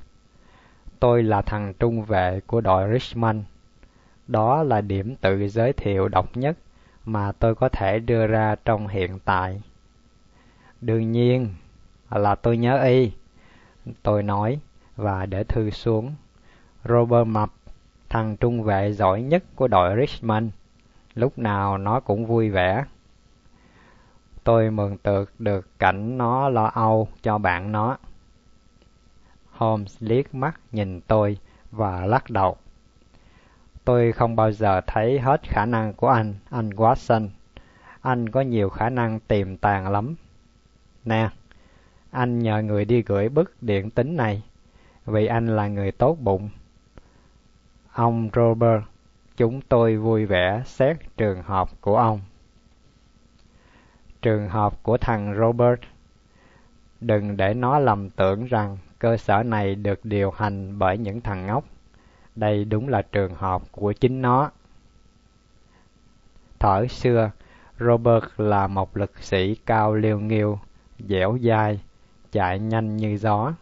Tôi 1.00 1.22
là 1.22 1.42
thằng 1.42 1.74
trung 1.78 2.04
vệ 2.04 2.40
của 2.46 2.60
đội 2.60 2.98
Richmond. 2.98 3.38
Đó 4.28 4.62
là 4.62 4.80
điểm 4.80 5.16
tự 5.16 5.48
giới 5.48 5.72
thiệu 5.72 6.08
độc 6.08 6.36
nhất 6.36 6.56
mà 7.04 7.32
tôi 7.32 7.54
có 7.54 7.68
thể 7.68 7.98
đưa 7.98 8.26
ra 8.26 8.56
trong 8.64 8.88
hiện 8.88 9.18
tại. 9.24 9.62
Đương 10.80 11.12
nhiên 11.12 11.48
là 12.10 12.34
tôi 12.34 12.56
nhớ 12.56 12.82
y, 12.82 13.12
tôi 14.02 14.22
nói 14.22 14.58
và 14.96 15.26
để 15.26 15.44
thư 15.44 15.70
xuống. 15.70 16.14
Robert 16.84 17.26
Mập, 17.26 17.50
thằng 18.08 18.36
trung 18.36 18.62
vệ 18.62 18.92
giỏi 18.92 19.22
nhất 19.22 19.44
của 19.54 19.68
đội 19.68 19.96
Richmond, 20.00 20.50
lúc 21.14 21.38
nào 21.38 21.78
nó 21.78 22.00
cũng 22.00 22.26
vui 22.26 22.50
vẻ. 22.50 22.84
Tôi 24.44 24.70
mường 24.70 24.98
tượng 24.98 25.28
được 25.38 25.78
cảnh 25.78 26.18
nó 26.18 26.48
lo 26.48 26.64
âu 26.64 27.08
cho 27.22 27.38
bạn 27.38 27.72
nó. 27.72 27.96
Holmes 29.50 29.96
liếc 30.00 30.34
mắt 30.34 30.60
nhìn 30.72 31.00
tôi 31.00 31.38
và 31.70 32.06
lắc 32.06 32.30
đầu. 32.30 32.56
Tôi 33.84 34.12
không 34.12 34.36
bao 34.36 34.52
giờ 34.52 34.80
thấy 34.86 35.20
hết 35.20 35.42
khả 35.42 35.66
năng 35.66 35.92
của 35.92 36.08
anh, 36.08 36.34
anh 36.50 36.70
Watson. 36.70 37.28
Anh 38.00 38.28
có 38.28 38.40
nhiều 38.40 38.70
khả 38.70 38.90
năng 38.90 39.20
tiềm 39.20 39.56
tàng 39.56 39.92
lắm. 39.92 40.14
Nè, 41.04 41.30
anh 42.10 42.38
nhờ 42.38 42.62
người 42.62 42.84
đi 42.84 43.02
gửi 43.02 43.28
bức 43.28 43.62
điện 43.62 43.90
tính 43.90 44.16
này, 44.16 44.42
vì 45.06 45.26
anh 45.26 45.56
là 45.56 45.68
người 45.68 45.92
tốt 45.92 46.18
bụng. 46.20 46.50
Ông 47.92 48.30
Robert, 48.34 48.82
chúng 49.36 49.60
tôi 49.60 49.96
vui 49.96 50.26
vẻ 50.26 50.62
xét 50.66 50.96
trường 51.16 51.42
hợp 51.42 51.68
của 51.80 51.96
ông. 51.96 52.20
Trường 54.22 54.48
hợp 54.48 54.82
của 54.82 54.96
thằng 54.96 55.34
Robert. 55.38 55.80
Đừng 57.00 57.36
để 57.36 57.54
nó 57.54 57.78
lầm 57.78 58.10
tưởng 58.10 58.44
rằng 58.44 58.78
cơ 58.98 59.16
sở 59.16 59.42
này 59.42 59.74
được 59.74 60.04
điều 60.04 60.30
hành 60.30 60.78
bởi 60.78 60.98
những 60.98 61.20
thằng 61.20 61.46
ngốc. 61.46 61.64
Đây 62.36 62.64
đúng 62.64 62.88
là 62.88 63.02
trường 63.02 63.34
hợp 63.34 63.62
của 63.72 63.92
chính 63.92 64.22
nó. 64.22 64.50
Thở 66.58 66.86
xưa, 66.86 67.30
Robert 67.78 68.24
là 68.36 68.66
một 68.66 68.96
lực 68.96 69.18
sĩ 69.18 69.54
cao 69.54 69.94
liêu 69.94 70.20
nghiêu, 70.20 70.58
dẻo 70.98 71.38
dai, 71.42 71.80
chạy 72.32 72.58
nhanh 72.58 72.96
như 72.96 73.16
gió. 73.16 73.52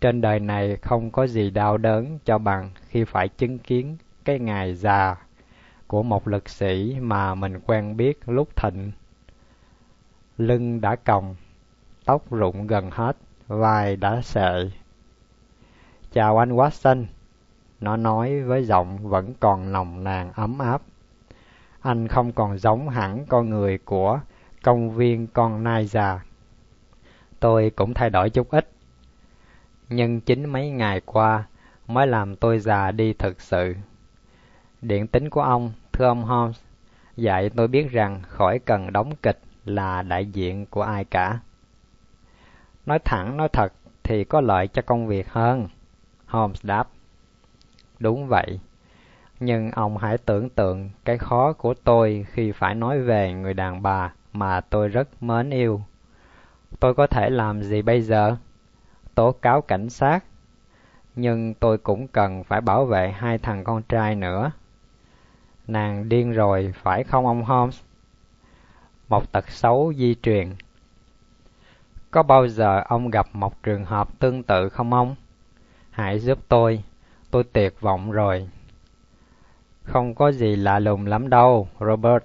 Trên 0.00 0.20
đời 0.20 0.40
này 0.40 0.76
không 0.76 1.10
có 1.10 1.26
gì 1.26 1.50
đau 1.50 1.78
đớn 1.78 2.18
cho 2.24 2.38
bằng 2.38 2.70
khi 2.88 3.04
phải 3.04 3.28
chứng 3.28 3.58
kiến 3.58 3.96
cái 4.24 4.38
ngày 4.38 4.74
già 4.74 5.16
của 5.86 6.02
một 6.02 6.28
lực 6.28 6.48
sĩ 6.48 6.96
mà 7.00 7.34
mình 7.34 7.60
quen 7.66 7.96
biết 7.96 8.18
lúc 8.26 8.56
thịnh. 8.56 8.92
Lưng 10.38 10.80
đã 10.80 10.96
còng, 10.96 11.34
tóc 12.04 12.30
rụng 12.30 12.66
gần 12.66 12.90
hết, 12.90 13.16
vai 13.48 13.96
đã 13.96 14.20
sệ. 14.22 14.70
Chào 16.12 16.38
anh 16.38 16.56
Watson, 16.56 17.04
nó 17.80 17.96
nói 17.96 18.42
với 18.42 18.64
giọng 18.64 19.08
vẫn 19.08 19.34
còn 19.40 19.72
nồng 19.72 20.04
nàn 20.04 20.32
ấm 20.32 20.58
áp. 20.58 20.82
Anh 21.80 22.08
không 22.08 22.32
còn 22.32 22.58
giống 22.58 22.88
hẳn 22.88 23.26
con 23.26 23.50
người 23.50 23.78
của 23.78 24.20
công 24.62 24.90
viên 24.90 25.26
con 25.26 25.64
nai 25.64 25.86
già. 25.86 26.24
Tôi 27.40 27.70
cũng 27.70 27.94
thay 27.94 28.10
đổi 28.10 28.30
chút 28.30 28.50
ít. 28.50 28.68
Nhưng 29.88 30.20
chính 30.20 30.44
mấy 30.44 30.70
ngày 30.70 31.00
qua 31.00 31.44
mới 31.86 32.06
làm 32.06 32.36
tôi 32.36 32.58
già 32.58 32.90
đi 32.90 33.12
thực 33.12 33.40
sự. 33.40 33.74
Điện 34.82 35.06
tính 35.06 35.30
của 35.30 35.42
ông, 35.42 35.72
thưa 35.92 36.06
ông 36.06 36.24
Holmes, 36.24 36.60
dạy 37.16 37.50
tôi 37.50 37.68
biết 37.68 37.90
rằng 37.90 38.22
khỏi 38.22 38.58
cần 38.58 38.92
đóng 38.92 39.16
kịch 39.22 39.38
là 39.66 40.02
đại 40.02 40.26
diện 40.26 40.66
của 40.66 40.82
ai 40.82 41.04
cả. 41.04 41.38
Nói 42.86 42.98
thẳng 42.98 43.36
nói 43.36 43.48
thật 43.52 43.72
thì 44.02 44.24
có 44.24 44.40
lợi 44.40 44.68
cho 44.68 44.82
công 44.82 45.06
việc 45.06 45.28
hơn. 45.28 45.68
Holmes 46.26 46.64
đáp. 46.64 46.88
Đúng 47.98 48.28
vậy. 48.28 48.60
Nhưng 49.40 49.70
ông 49.70 49.96
hãy 49.96 50.18
tưởng 50.18 50.50
tượng 50.50 50.90
cái 51.04 51.18
khó 51.18 51.52
của 51.52 51.74
tôi 51.74 52.26
khi 52.30 52.52
phải 52.52 52.74
nói 52.74 53.00
về 53.00 53.32
người 53.32 53.54
đàn 53.54 53.82
bà 53.82 54.12
mà 54.32 54.60
tôi 54.60 54.88
rất 54.88 55.22
mến 55.22 55.50
yêu. 55.50 55.80
Tôi 56.80 56.94
có 56.94 57.06
thể 57.06 57.30
làm 57.30 57.62
gì 57.62 57.82
bây 57.82 58.02
giờ? 58.02 58.36
Tố 59.14 59.32
cáo 59.32 59.60
cảnh 59.60 59.90
sát. 59.90 60.24
Nhưng 61.16 61.54
tôi 61.54 61.78
cũng 61.78 62.08
cần 62.08 62.44
phải 62.44 62.60
bảo 62.60 62.84
vệ 62.84 63.10
hai 63.10 63.38
thằng 63.38 63.64
con 63.64 63.82
trai 63.82 64.14
nữa. 64.14 64.50
Nàng 65.66 66.08
điên 66.08 66.32
rồi, 66.32 66.74
phải 66.82 67.04
không 67.04 67.26
ông 67.26 67.44
Holmes? 67.44 67.80
Một 69.08 69.32
tật 69.32 69.50
xấu 69.50 69.92
di 69.96 70.14
truyền. 70.22 70.54
Có 72.10 72.22
bao 72.22 72.48
giờ 72.48 72.82
ông 72.88 73.10
gặp 73.10 73.26
một 73.32 73.62
trường 73.62 73.84
hợp 73.84 74.18
tương 74.18 74.42
tự 74.42 74.68
không 74.68 74.92
ông? 74.92 75.14
Hãy 75.90 76.18
giúp 76.18 76.38
tôi, 76.48 76.82
tôi 77.30 77.44
tuyệt 77.52 77.80
vọng 77.80 78.10
rồi. 78.10 78.48
Không 79.82 80.14
có 80.14 80.32
gì 80.32 80.56
lạ 80.56 80.78
lùng 80.78 81.06
lắm 81.06 81.30
đâu, 81.30 81.68
Robert. 81.80 82.24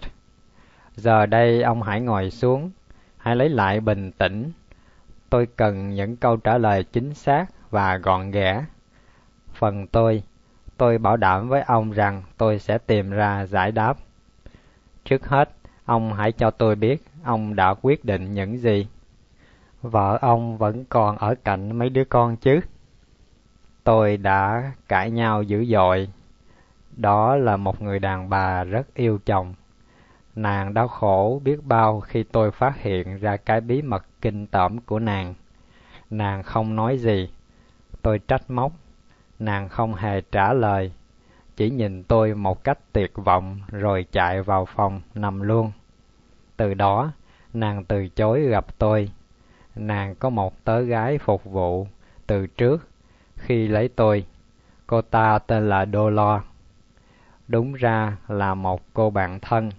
Giờ 0.96 1.26
đây 1.26 1.62
ông 1.62 1.82
hãy 1.82 2.02
ngồi 2.02 2.32
xuống, 2.32 2.72
hãy 3.18 3.36
lấy 3.36 3.50
lại 3.50 3.80
bình 3.80 4.12
tĩnh. 4.12 4.52
Tôi 5.30 5.48
cần 5.56 5.90
những 5.90 6.16
câu 6.16 6.38
trả 6.38 6.58
lời 6.58 6.84
chính 6.84 7.14
xác 7.14 7.46
và 7.70 7.98
gọn 7.98 8.32
ghẽ. 8.32 8.66
Phần 9.54 9.88
tôi, 9.88 10.24
tôi 10.78 10.98
bảo 10.98 11.18
đảm 11.18 11.50
với 11.50 11.62
ông 11.62 11.92
rằng 11.92 12.24
tôi 12.38 12.60
sẽ 12.60 12.78
tìm 12.78 13.10
ra 13.10 13.46
giải 13.46 13.72
đáp. 13.72 13.98
Trước 15.06 15.28
hết, 15.28 15.50
ông 15.92 16.14
hãy 16.14 16.32
cho 16.32 16.52
tôi 16.52 16.76
biết, 16.76 17.04
ông 17.24 17.56
đã 17.56 17.74
quyết 17.82 18.06
định 18.06 18.34
những 18.34 18.58
gì. 18.58 18.88
Vợ 19.82 20.18
ông 20.22 20.58
vẫn 20.58 20.86
còn 20.86 21.18
ở 21.18 21.36
cạnh 21.44 21.80
mấy 21.80 21.90
đứa 21.90 22.04
con 22.04 22.36
chứ? 22.36 22.60
Tôi 23.84 24.18
đã 24.18 24.72
cãi 24.88 25.12
nhau 25.12 25.44
dữ 25.44 25.66
dội. 25.66 26.10
Đó 26.98 27.36
là 27.36 27.58
một 27.58 27.82
người 27.82 28.00
đàn 28.00 28.30
bà 28.30 28.64
rất 28.64 28.94
yêu 28.94 29.20
chồng. 29.26 29.54
Nàng 30.36 30.74
đau 30.74 30.88
khổ 30.88 31.42
biết 31.44 31.64
bao 31.64 32.00
khi 32.00 32.24
tôi 32.24 32.52
phát 32.52 32.82
hiện 32.82 33.18
ra 33.18 33.38
cái 33.38 33.62
bí 33.62 33.82
mật 33.82 34.06
kinh 34.22 34.48
tởm 34.48 34.80
của 34.80 35.00
nàng. 35.00 35.34
Nàng 36.10 36.44
không 36.44 36.76
nói 36.76 36.98
gì. 36.98 37.30
Tôi 38.02 38.20
trách 38.20 38.50
móc. 38.50 38.72
Nàng 39.40 39.70
không 39.70 39.96
hề 39.96 40.22
trả 40.32 40.54
lời. 40.54 40.92
Chỉ 41.56 41.70
nhìn 41.70 42.04
tôi 42.04 42.36
một 42.36 42.64
cách 42.64 42.80
tuyệt 42.94 43.12
vọng 43.16 43.60
rồi 43.72 44.06
chạy 44.12 44.42
vào 44.42 44.66
phòng 44.66 45.02
nằm 45.16 45.42
luôn. 45.42 45.72
Từ 46.58 46.74
đó, 46.74 47.12
nàng 47.54 47.86
từ 47.86 48.08
chối 48.08 48.42
gặp 48.42 48.66
tôi. 48.78 49.10
Nàng 49.76 50.16
có 50.16 50.30
một 50.30 50.64
tớ 50.64 50.82
gái 50.82 51.18
phục 51.18 51.46
vụ 51.46 51.88
từ 52.28 52.48
trước 52.48 52.88
khi 53.36 53.68
lấy 53.68 53.88
tôi. 53.88 54.26
Cô 54.88 55.02
ta 55.02 55.40
tên 55.40 55.70
là 55.70 55.86
Dolor. 55.94 56.42
Đúng 57.48 57.74
ra 57.74 58.18
là 58.28 58.54
một 58.54 58.82
cô 58.94 59.10
bạn 59.10 59.40
thân. 59.40 59.72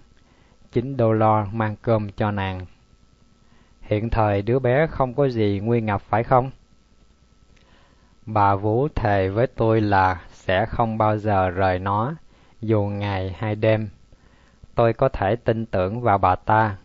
Chính 0.71 0.97
Dolor 0.97 1.47
mang 1.53 1.75
cơm 1.81 2.09
cho 2.11 2.31
nàng. 2.31 2.65
Hiện 3.81 4.09
thời 4.09 4.41
đứa 4.41 4.59
bé 4.59 4.87
không 4.87 5.13
có 5.13 5.29
gì 5.29 5.59
nguy 5.63 5.81
ngập 5.81 6.01
phải 6.01 6.23
không? 6.23 6.51
Bà 8.25 8.55
Vũ 8.55 8.87
thề 8.95 9.29
với 9.29 9.47
tôi 9.47 9.81
là 9.81 10.21
sẽ 10.31 10.65
không 10.65 10.97
bao 10.97 11.17
giờ 11.17 11.49
rời 11.49 11.79
nó, 11.79 12.13
dù 12.61 12.83
ngày 12.83 13.35
hay 13.37 13.55
đêm. 13.55 13.89
Tôi 14.75 14.93
có 14.93 15.09
thể 15.09 15.35
tin 15.35 15.65
tưởng 15.65 16.01
vào 16.01 16.17
bà 16.17 16.35
ta. 16.35 16.77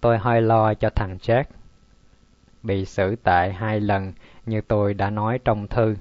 Tôi 0.00 0.18
hơi 0.18 0.42
lo 0.42 0.74
cho 0.74 0.90
thằng 0.90 1.16
Jack. 1.16 1.44
Bị 2.62 2.84
xử 2.84 3.16
tệ 3.16 3.50
hai 3.50 3.80
lần 3.80 4.12
như 4.46 4.60
tôi 4.60 4.94
đã 4.94 5.10
nói 5.10 5.38
trong 5.44 5.68
thư. 5.68 5.96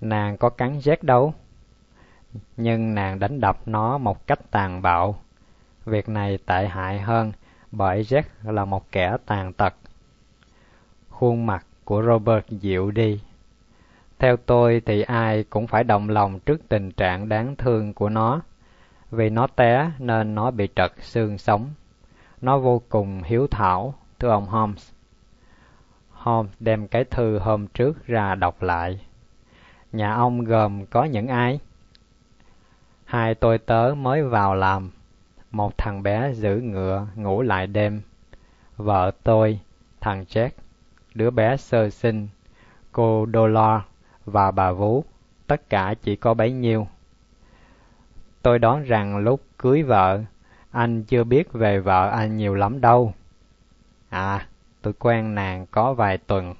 Nàng 0.00 0.36
có 0.36 0.50
cắn 0.50 0.78
Jack 0.78 0.96
đâu, 1.02 1.34
nhưng 2.56 2.94
nàng 2.94 3.18
đánh 3.18 3.40
đập 3.40 3.58
nó 3.66 3.98
một 3.98 4.26
cách 4.26 4.50
tàn 4.50 4.82
bạo. 4.82 5.18
Việc 5.84 6.08
này 6.08 6.38
tệ 6.46 6.66
hại 6.66 7.00
hơn 7.00 7.32
bởi 7.72 8.02
Jack 8.02 8.22
là 8.42 8.64
một 8.64 8.92
kẻ 8.92 9.16
tàn 9.26 9.52
tật. 9.52 9.74
Khuôn 11.08 11.46
mặt 11.46 11.66
của 11.84 12.02
Robert 12.02 12.46
dịu 12.48 12.90
đi. 12.90 13.20
Theo 14.18 14.36
tôi 14.36 14.82
thì 14.86 15.02
ai 15.02 15.44
cũng 15.44 15.66
phải 15.66 15.84
đồng 15.84 16.08
lòng 16.08 16.40
trước 16.40 16.60
tình 16.68 16.90
trạng 16.90 17.28
đáng 17.28 17.56
thương 17.56 17.94
của 17.94 18.08
nó. 18.08 18.40
Vì 19.12 19.30
nó 19.30 19.46
té 19.46 19.90
nên 19.98 20.34
nó 20.34 20.50
bị 20.50 20.68
trật 20.76 20.92
xương 21.00 21.38
sống. 21.38 21.70
Nó 22.40 22.58
vô 22.58 22.82
cùng 22.88 23.22
hiếu 23.22 23.46
thảo, 23.50 23.94
thưa 24.18 24.28
ông 24.28 24.46
Holmes. 24.46 24.90
Holmes 26.10 26.52
đem 26.60 26.88
cái 26.88 27.04
thư 27.04 27.38
hôm 27.38 27.66
trước 27.66 28.06
ra 28.06 28.34
đọc 28.34 28.62
lại. 28.62 29.00
Nhà 29.92 30.14
ông 30.14 30.44
gồm 30.44 30.86
có 30.86 31.04
những 31.04 31.28
ai? 31.28 31.60
Hai 33.04 33.34
tôi 33.34 33.58
tớ 33.58 33.94
mới 33.96 34.22
vào 34.22 34.54
làm. 34.54 34.90
Một 35.50 35.78
thằng 35.78 36.02
bé 36.02 36.32
giữ 36.32 36.56
ngựa 36.56 37.06
ngủ 37.14 37.42
lại 37.42 37.66
đêm. 37.66 38.02
Vợ 38.76 39.10
tôi, 39.22 39.58
thằng 40.00 40.24
Jack, 40.28 40.50
đứa 41.14 41.30
bé 41.30 41.56
sơ 41.56 41.90
sinh, 41.90 42.28
cô 42.92 43.26
Dollar 43.32 43.80
và 44.24 44.50
bà 44.50 44.72
Vú, 44.72 45.04
tất 45.46 45.70
cả 45.70 45.94
chỉ 46.02 46.16
có 46.16 46.34
bấy 46.34 46.52
nhiêu. 46.52 46.86
Tôi 48.42 48.58
đoán 48.58 48.84
rằng 48.84 49.18
lúc 49.18 49.42
cưới 49.58 49.82
vợ, 49.82 50.20
anh 50.70 51.04
chưa 51.04 51.24
biết 51.24 51.52
về 51.52 51.78
vợ 51.78 52.08
anh 52.08 52.36
nhiều 52.36 52.54
lắm 52.54 52.80
đâu. 52.80 53.14
À, 54.08 54.46
tôi 54.82 54.92
quen 54.92 55.34
nàng 55.34 55.66
có 55.70 55.94
vài 55.94 56.18
tuần. 56.18 56.54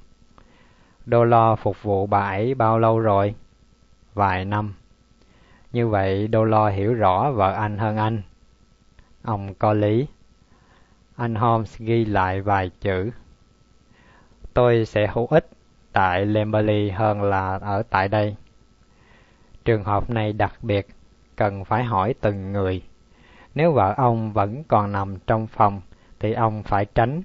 Đô 1.06 1.24
lo 1.24 1.56
phục 1.56 1.82
vụ 1.82 2.06
bà 2.06 2.28
ấy 2.28 2.54
bao 2.54 2.78
lâu 2.78 2.98
rồi? 2.98 3.34
Vài 4.14 4.44
năm. 4.44 4.74
Như 5.72 5.88
vậy 5.88 6.28
Đô 6.28 6.44
lo 6.44 6.68
hiểu 6.68 6.94
rõ 6.94 7.30
vợ 7.30 7.52
anh 7.52 7.78
hơn 7.78 7.96
anh. 7.96 8.22
Ông 9.22 9.54
có 9.54 9.72
lý. 9.72 10.06
Anh 11.16 11.34
Holmes 11.34 11.78
ghi 11.78 12.04
lại 12.04 12.40
vài 12.40 12.70
chữ. 12.80 13.10
Tôi 14.54 14.84
sẽ 14.84 15.06
hữu 15.06 15.26
ích 15.26 15.48
tại 15.92 16.26
Lemberley 16.26 16.90
hơn 16.90 17.22
là 17.22 17.58
ở 17.58 17.82
tại 17.90 18.08
đây. 18.08 18.36
Trường 19.64 19.84
hợp 19.84 20.10
này 20.10 20.32
đặc 20.32 20.52
biệt, 20.62 20.86
cần 21.36 21.64
phải 21.64 21.84
hỏi 21.84 22.14
từng 22.20 22.52
người. 22.52 22.82
Nếu 23.54 23.72
vợ 23.72 23.94
ông 23.96 24.32
vẫn 24.32 24.64
còn 24.64 24.92
nằm 24.92 25.16
trong 25.26 25.46
phòng, 25.46 25.80
thì 26.20 26.32
ông 26.32 26.62
phải 26.62 26.84
tránh. 26.84 27.22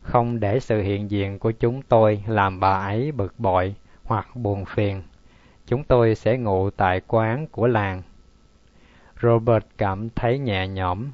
Không 0.00 0.40
để 0.40 0.60
sự 0.60 0.82
hiện 0.82 1.10
diện 1.10 1.38
của 1.38 1.50
chúng 1.50 1.82
tôi 1.82 2.24
làm 2.26 2.60
bà 2.60 2.78
ấy 2.78 3.12
bực 3.12 3.34
bội 3.38 3.74
hoặc 4.04 4.36
buồn 4.36 4.64
phiền. 4.64 5.02
Chúng 5.66 5.84
tôi 5.84 6.14
sẽ 6.14 6.38
ngủ 6.38 6.70
tại 6.70 7.00
quán 7.06 7.46
của 7.46 7.66
làng. 7.66 8.02
Robert 9.22 9.64
cảm 9.78 10.10
thấy 10.10 10.38
nhẹ 10.38 10.68
nhõm. 10.68 11.10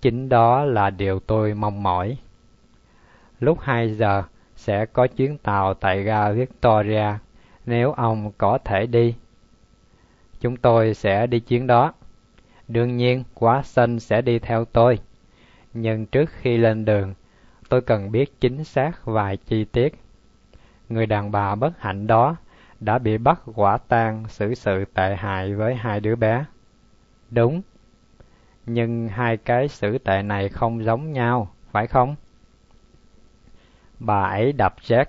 Chính 0.00 0.28
đó 0.28 0.64
là 0.64 0.90
điều 0.90 1.20
tôi 1.20 1.54
mong 1.54 1.82
mỏi. 1.82 2.16
Lúc 3.40 3.60
2 3.60 3.94
giờ 3.94 4.22
sẽ 4.56 4.86
có 4.86 5.06
chuyến 5.06 5.38
tàu 5.38 5.74
tại 5.74 6.02
ga 6.02 6.30
Victoria 6.30 7.06
nếu 7.66 7.92
ông 7.92 8.32
có 8.38 8.58
thể 8.64 8.86
đi. 8.86 9.14
Chúng 10.44 10.56
tôi 10.56 10.94
sẽ 10.94 11.26
đi 11.26 11.40
chuyến 11.40 11.66
đó. 11.66 11.92
Đương 12.68 12.96
nhiên, 12.96 13.24
quá 13.34 13.60
Watson 13.60 13.98
sẽ 13.98 14.22
đi 14.22 14.38
theo 14.38 14.64
tôi. 14.64 14.98
Nhưng 15.74 16.06
trước 16.06 16.30
khi 16.30 16.56
lên 16.56 16.84
đường, 16.84 17.14
tôi 17.68 17.80
cần 17.80 18.12
biết 18.12 18.40
chính 18.40 18.64
xác 18.64 19.04
vài 19.04 19.36
chi 19.36 19.64
tiết. 19.64 19.94
Người 20.88 21.06
đàn 21.06 21.30
bà 21.30 21.54
bất 21.54 21.80
hạnh 21.80 22.06
đó 22.06 22.36
đã 22.80 22.98
bị 22.98 23.18
bắt 23.18 23.42
quả 23.54 23.78
tang 23.88 24.24
xử 24.28 24.54
sự 24.54 24.84
tệ 24.94 25.16
hại 25.16 25.54
với 25.54 25.74
hai 25.74 26.00
đứa 26.00 26.16
bé. 26.16 26.44
Đúng, 27.30 27.62
nhưng 28.66 29.08
hai 29.08 29.36
cái 29.36 29.68
xử 29.68 29.98
tệ 29.98 30.22
này 30.22 30.48
không 30.48 30.84
giống 30.84 31.12
nhau, 31.12 31.50
phải 31.70 31.86
không? 31.86 32.16
Bà 33.98 34.22
ấy 34.22 34.52
đập 34.52 34.74
Jack. 34.80 35.06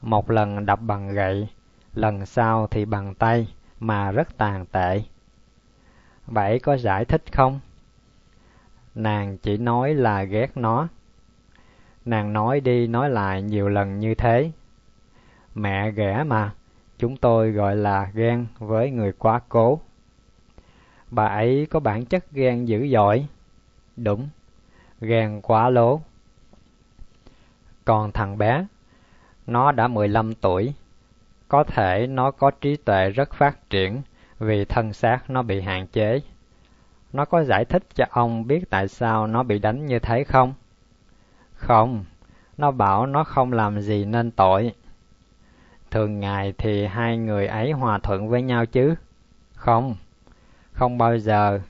Một 0.00 0.30
lần 0.30 0.66
đập 0.66 0.80
bằng 0.82 1.08
gậy, 1.08 1.48
lần 1.94 2.26
sau 2.26 2.66
thì 2.66 2.84
bằng 2.84 3.14
tay, 3.14 3.46
mà 3.80 4.10
rất 4.10 4.36
tàn 4.38 4.66
tệ. 4.66 5.02
Vậy 6.26 6.58
có 6.58 6.76
giải 6.76 7.04
thích 7.04 7.22
không? 7.32 7.60
Nàng 8.94 9.38
chỉ 9.38 9.56
nói 9.56 9.94
là 9.94 10.22
ghét 10.22 10.56
nó. 10.56 10.88
Nàng 12.04 12.32
nói 12.32 12.60
đi 12.60 12.86
nói 12.86 13.10
lại 13.10 13.42
nhiều 13.42 13.68
lần 13.68 13.98
như 13.98 14.14
thế. 14.14 14.50
Mẹ 15.54 15.90
ghẻ 15.90 16.24
mà, 16.24 16.54
chúng 16.98 17.16
tôi 17.16 17.50
gọi 17.50 17.76
là 17.76 18.10
ghen 18.14 18.46
với 18.58 18.90
người 18.90 19.12
quá 19.12 19.40
cố. 19.48 19.80
Bà 21.10 21.26
ấy 21.26 21.66
có 21.70 21.80
bản 21.80 22.04
chất 22.04 22.32
ghen 22.32 22.68
dữ 22.68 22.88
dội. 22.88 23.26
Đúng, 23.96 24.28
ghen 25.00 25.40
quá 25.42 25.70
lố. 25.70 26.00
Còn 27.84 28.12
thằng 28.12 28.38
bé, 28.38 28.66
nó 29.46 29.72
đã 29.72 29.88
15 29.88 30.34
tuổi. 30.34 30.74
Có 31.48 31.64
thể 31.64 32.06
nó 32.06 32.30
có 32.30 32.50
trí 32.50 32.76
tuệ 32.76 33.10
rất 33.10 33.34
phát 33.34 33.70
triển 33.70 34.02
vì 34.38 34.64
thân 34.64 34.92
xác 34.92 35.30
nó 35.30 35.42
bị 35.42 35.60
hạn 35.60 35.86
chế. 35.86 36.20
Nó 37.12 37.24
có 37.24 37.44
giải 37.44 37.64
thích 37.64 37.82
cho 37.94 38.04
ông 38.10 38.46
biết 38.46 38.70
tại 38.70 38.88
sao 38.88 39.26
nó 39.26 39.42
bị 39.42 39.58
đánh 39.58 39.86
như 39.86 39.98
thế 39.98 40.24
không? 40.24 40.54
Không, 41.54 42.04
nó 42.58 42.70
bảo 42.70 43.06
nó 43.06 43.24
không 43.24 43.52
làm 43.52 43.80
gì 43.80 44.04
nên 44.04 44.30
tội. 44.30 44.72
Thường 45.90 46.20
ngày 46.20 46.54
thì 46.58 46.86
hai 46.86 47.18
người 47.18 47.46
ấy 47.46 47.72
hòa 47.72 47.98
thuận 47.98 48.28
với 48.28 48.42
nhau 48.42 48.66
chứ? 48.66 48.94
Không, 49.54 49.96
không 50.72 50.98
bao 50.98 51.18
giờ 51.18 51.60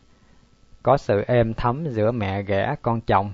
có 0.82 0.96
sự 0.96 1.24
êm 1.26 1.54
thấm 1.54 1.86
giữa 1.88 2.12
mẹ 2.12 2.42
ghẻ 2.42 2.74
con 2.82 3.00
chồng. 3.00 3.32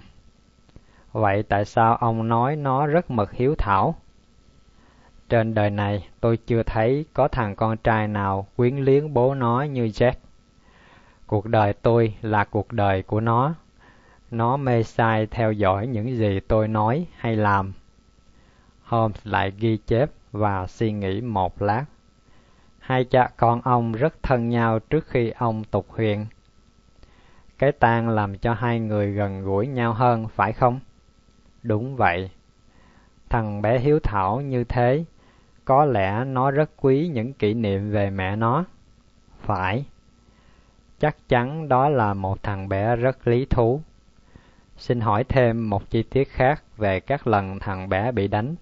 Vậy 1.12 1.42
tại 1.42 1.64
sao 1.64 1.96
ông 1.96 2.28
nói 2.28 2.57
nó 2.57 2.87
rất 2.87 3.11
mực 3.11 3.33
hiếu 3.33 3.54
thảo? 3.59 3.94
Trên 5.35 5.55
đời 5.55 5.70
này 5.70 6.09
tôi 6.20 6.37
chưa 6.37 6.62
thấy 6.62 7.05
có 7.14 7.29
thằng 7.29 7.57
con 7.57 7.77
trai 7.77 8.09
nào 8.09 8.47
quyến 8.57 8.77
liếng 8.77 9.14
bố 9.14 9.35
nó 9.35 9.62
như 9.62 9.85
Jack. 9.85 10.12
Cuộc 11.27 11.47
đời 11.47 11.73
tôi 11.73 12.14
là 12.23 12.44
cuộc 12.44 12.73
đời 12.73 13.03
của 13.03 13.20
nó. 13.20 13.55
Nó 14.31 14.57
mê 14.57 14.83
sai 14.83 15.27
theo 15.27 15.53
dõi 15.53 15.87
những 15.87 16.16
gì 16.16 16.40
tôi 16.40 16.68
nói 16.68 17.07
hay 17.16 17.37
làm. 17.37 17.73
Holmes 18.83 19.20
lại 19.25 19.53
ghi 19.59 19.77
chép 19.77 20.11
và 20.33 20.66
suy 20.66 20.92
nghĩ 20.92 21.20
một 21.20 21.62
lát. 21.62 21.85
Hai 22.79 23.05
cha 23.05 23.31
con 23.37 23.61
ông 23.64 23.92
rất 23.92 24.23
thân 24.23 24.49
nhau 24.49 24.79
trước 24.79 25.07
khi 25.09 25.31
ông 25.31 25.64
tục 25.64 25.87
huyền. 25.88 26.27
Cái 27.59 27.73
tang 27.73 28.09
làm 28.09 28.38
cho 28.38 28.55
hai 28.55 28.81
người 28.81 29.12
gần 29.12 29.44
gũi 29.44 29.66
nhau 29.66 29.92
hơn, 29.92 30.29
phải 30.29 30.53
không? 30.53 30.81
Đúng 31.62 31.97
vậy. 31.97 32.31
Thằng 33.29 33.62
bé 33.62 33.79
hiếu 33.79 33.99
thảo 34.03 34.40
như 34.40 34.64
thế, 34.64 35.05
có 35.64 35.85
lẽ 35.85 36.24
nó 36.24 36.50
rất 36.50 36.70
quý 36.77 37.11
những 37.12 37.33
kỷ 37.33 37.55
niệm 37.55 37.90
về 37.90 38.11
mẹ 38.11 38.37
nó. 38.37 38.64
Phải. 39.40 39.85
Chắc 40.98 41.29
chắn 41.29 41.68
đó 41.68 41.88
là 41.88 42.14
một 42.14 42.42
thằng 42.42 42.68
bé 42.68 42.96
rất 42.96 43.29
lý 43.29 43.44
thú. 43.44 43.81
Xin 44.77 45.00
hỏi 45.00 45.24
thêm 45.24 45.70
một 45.70 45.90
chi 45.90 46.03
tiết 46.03 46.29
khác 46.29 46.62
về 46.77 47.00
các 47.00 47.27
lần 47.27 47.59
thằng 47.59 47.88
bé 47.88 48.12
bị 48.12 48.29
đánh. 48.29 48.55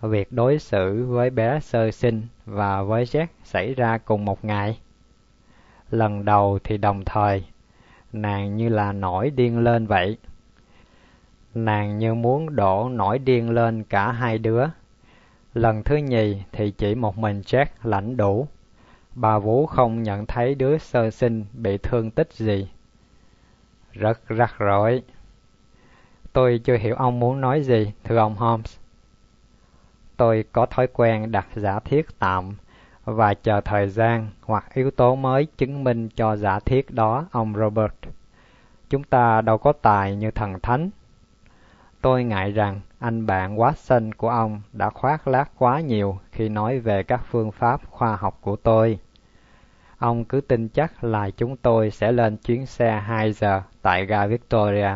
Việc 0.00 0.32
đối 0.32 0.58
xử 0.58 1.06
với 1.06 1.30
bé 1.30 1.60
sơ 1.60 1.90
sinh 1.90 2.22
và 2.44 2.82
với 2.82 3.04
Jack 3.04 3.26
xảy 3.44 3.74
ra 3.74 3.98
cùng 3.98 4.24
một 4.24 4.44
ngày. 4.44 4.78
Lần 5.90 6.24
đầu 6.24 6.58
thì 6.64 6.76
đồng 6.76 7.04
thời, 7.04 7.44
nàng 8.12 8.56
như 8.56 8.68
là 8.68 8.92
nổi 8.92 9.30
điên 9.30 9.58
lên 9.58 9.86
vậy. 9.86 10.18
Nàng 11.54 11.98
như 11.98 12.14
muốn 12.14 12.56
đổ 12.56 12.88
nổi 12.88 13.18
điên 13.18 13.50
lên 13.50 13.84
cả 13.84 14.12
hai 14.12 14.38
đứa. 14.38 14.66
Lần 15.56 15.82
thứ 15.82 15.96
nhì 15.96 16.42
thì 16.52 16.70
chỉ 16.70 16.94
một 16.94 17.18
mình 17.18 17.40
Jack 17.40 17.66
lãnh 17.82 18.16
đủ. 18.16 18.48
Bà 19.14 19.38
Vũ 19.38 19.66
không 19.66 20.02
nhận 20.02 20.26
thấy 20.26 20.54
đứa 20.54 20.78
sơ 20.78 21.10
sinh 21.10 21.44
bị 21.52 21.78
thương 21.78 22.10
tích 22.10 22.32
gì. 22.32 22.68
Rất 23.92 24.28
rắc 24.28 24.58
rối. 24.58 25.02
Tôi 26.32 26.60
chưa 26.64 26.76
hiểu 26.76 26.94
ông 26.94 27.20
muốn 27.20 27.40
nói 27.40 27.62
gì, 27.62 27.92
thưa 28.04 28.16
ông 28.16 28.34
Holmes. 28.34 28.76
Tôi 30.16 30.44
có 30.52 30.66
thói 30.66 30.86
quen 30.86 31.32
đặt 31.32 31.46
giả 31.54 31.80
thiết 31.80 32.06
tạm 32.18 32.56
và 33.04 33.34
chờ 33.34 33.60
thời 33.60 33.88
gian 33.88 34.28
hoặc 34.42 34.74
yếu 34.74 34.90
tố 34.90 35.14
mới 35.14 35.46
chứng 35.58 35.84
minh 35.84 36.08
cho 36.08 36.36
giả 36.36 36.60
thiết 36.60 36.90
đó, 36.90 37.26
ông 37.30 37.54
Robert. 37.56 37.94
Chúng 38.90 39.04
ta 39.04 39.40
đâu 39.40 39.58
có 39.58 39.72
tài 39.72 40.16
như 40.16 40.30
thần 40.30 40.60
thánh. 40.60 40.90
Tôi 42.06 42.24
ngại 42.24 42.52
rằng 42.52 42.80
anh 42.98 43.26
bạn 43.26 43.56
Watson 43.56 44.10
của 44.16 44.28
ông 44.28 44.62
đã 44.72 44.90
khoác 44.90 45.28
lác 45.28 45.50
quá 45.58 45.80
nhiều 45.80 46.18
khi 46.32 46.48
nói 46.48 46.78
về 46.78 47.02
các 47.02 47.20
phương 47.30 47.52
pháp 47.52 47.80
khoa 47.90 48.16
học 48.16 48.38
của 48.40 48.56
tôi. 48.56 48.98
Ông 49.98 50.24
cứ 50.24 50.40
tin 50.40 50.68
chắc 50.68 51.04
là 51.04 51.30
chúng 51.30 51.56
tôi 51.56 51.90
sẽ 51.90 52.12
lên 52.12 52.36
chuyến 52.36 52.66
xe 52.66 53.00
2 53.06 53.32
giờ 53.32 53.62
tại 53.82 54.06
ga 54.06 54.26
Victoria. 54.26 54.90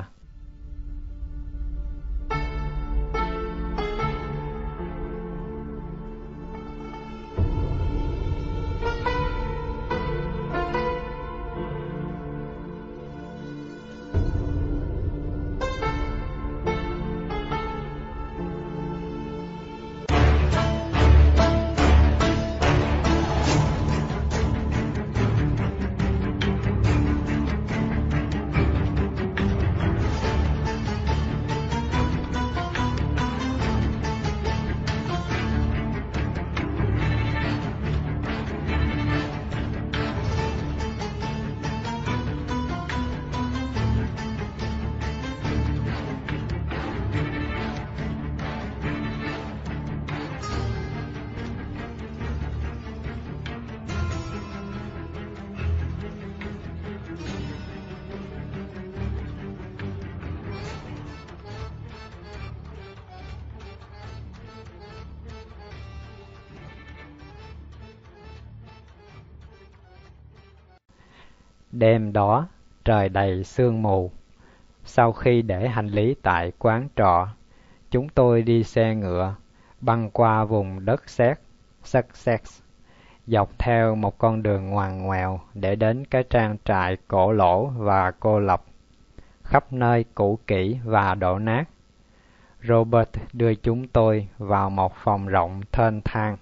Đêm 71.80 72.12
đó, 72.12 72.48
trời 72.84 73.08
đầy 73.08 73.44
sương 73.44 73.82
mù. 73.82 74.10
Sau 74.84 75.12
khi 75.12 75.42
để 75.42 75.68
hành 75.68 75.86
lý 75.86 76.14
tại 76.22 76.52
quán 76.58 76.88
trọ, 76.96 77.28
chúng 77.90 78.08
tôi 78.08 78.42
đi 78.42 78.62
xe 78.62 78.94
ngựa, 78.94 79.34
băng 79.80 80.10
qua 80.10 80.44
vùng 80.44 80.84
đất 80.84 81.08
sét, 81.08 81.38
Sussex, 81.82 82.60
dọc 83.26 83.58
theo 83.58 83.94
một 83.94 84.18
con 84.18 84.42
đường 84.42 84.70
ngoằn 84.70 85.02
ngoèo 85.02 85.40
để 85.54 85.76
đến 85.76 86.04
cái 86.04 86.22
trang 86.30 86.56
trại 86.64 86.96
cổ 87.08 87.32
lỗ 87.32 87.66
và 87.66 88.10
cô 88.20 88.38
lập, 88.38 88.62
khắp 89.42 89.72
nơi 89.72 90.04
cũ 90.14 90.38
kỹ 90.46 90.78
và 90.84 91.14
đổ 91.14 91.38
nát. 91.38 91.64
Robert 92.62 93.10
đưa 93.32 93.54
chúng 93.54 93.88
tôi 93.88 94.28
vào 94.38 94.70
một 94.70 94.94
phòng 94.94 95.26
rộng 95.26 95.60
thênh 95.72 96.00
thang, 96.04 96.36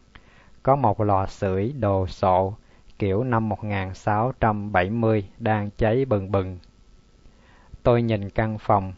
có 0.63 0.77
một 0.77 1.01
lò 1.01 1.27
sưởi 1.27 1.73
đồ 1.73 2.07
sộ 2.07 2.55
kiểu 2.99 3.25
năm 3.25 3.49
1670 3.49 5.29
đang 5.39 5.71
cháy 5.71 6.05
bừng 6.05 6.33
bừng. 6.33 6.59
Tôi 7.83 8.03
nhìn 8.03 8.31
căn 8.31 8.59
phòng, 8.59 8.93